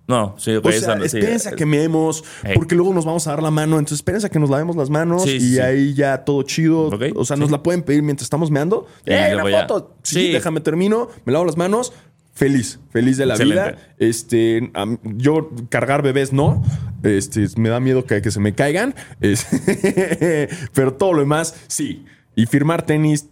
[0.09, 1.17] No, sí, O sea, no- sí.
[1.17, 2.55] espérense a que meemos, Ey.
[2.55, 3.77] porque luego nos vamos a dar la mano.
[3.79, 5.59] Entonces, espérense a que nos lavemos las manos Sí, y sí, sí.
[5.59, 6.89] ahí ya todo chido.
[7.15, 7.39] O sea, sí.
[7.41, 8.87] nos la pueden pedir mientras estamos meando.
[9.05, 9.61] ¡Eh, ya.
[9.67, 9.95] foto!
[10.03, 10.31] Sí, Sí.
[10.33, 11.93] déjame termino, me lavo las manos.
[12.33, 13.61] Feliz, feliz de la Excelente.
[13.71, 13.95] vida.
[13.99, 14.71] Este,
[15.03, 16.63] yo cargar bebés no.
[17.03, 18.95] Este, me da miedo que, que se me caigan.
[19.21, 19.45] Es-
[20.73, 22.05] pero todo lo demás, sí.
[22.35, 23.27] Y firmar tenis.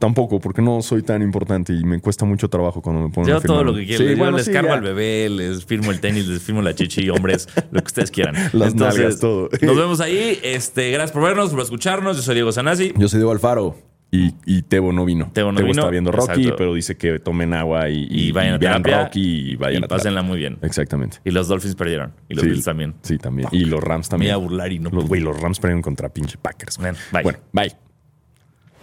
[0.00, 3.36] Tampoco, porque no soy tan importante y me cuesta mucho trabajo cuando me ponen Yo
[3.36, 4.02] a todo lo que quiero.
[4.02, 4.74] Sí, yo bueno, les sí, cargo ya.
[4.74, 8.34] al bebé, les firmo el tenis, les firmo la chichi, hombres, lo que ustedes quieran.
[8.54, 9.50] Las nalgas, todo.
[9.60, 10.38] Nos vemos ahí.
[10.42, 12.16] Este, gracias por vernos, por escucharnos.
[12.16, 12.94] Yo soy Diego Sanasi.
[12.96, 13.76] Yo soy Diego Alfaro
[14.10, 15.30] y, y Tebo no vino.
[15.34, 16.56] Tebo no vino, está viendo Rocky, exacto.
[16.56, 19.04] pero dice que tomen agua y, Y vayan a vean terapia.
[19.04, 20.56] Rocky y vayan y a pásenla muy bien.
[20.62, 21.18] Exactamente.
[21.26, 22.12] Y los Dolphins perdieron.
[22.28, 22.48] Y los Sí.
[22.50, 22.94] Bills también.
[23.02, 23.48] Sí, también.
[23.52, 24.30] Y los Rams Me también.
[24.30, 26.78] iba a burlar y no Los, los Rams perdieron contra pinche Packers.
[26.78, 27.22] Bye.
[27.22, 27.70] Bueno, bye.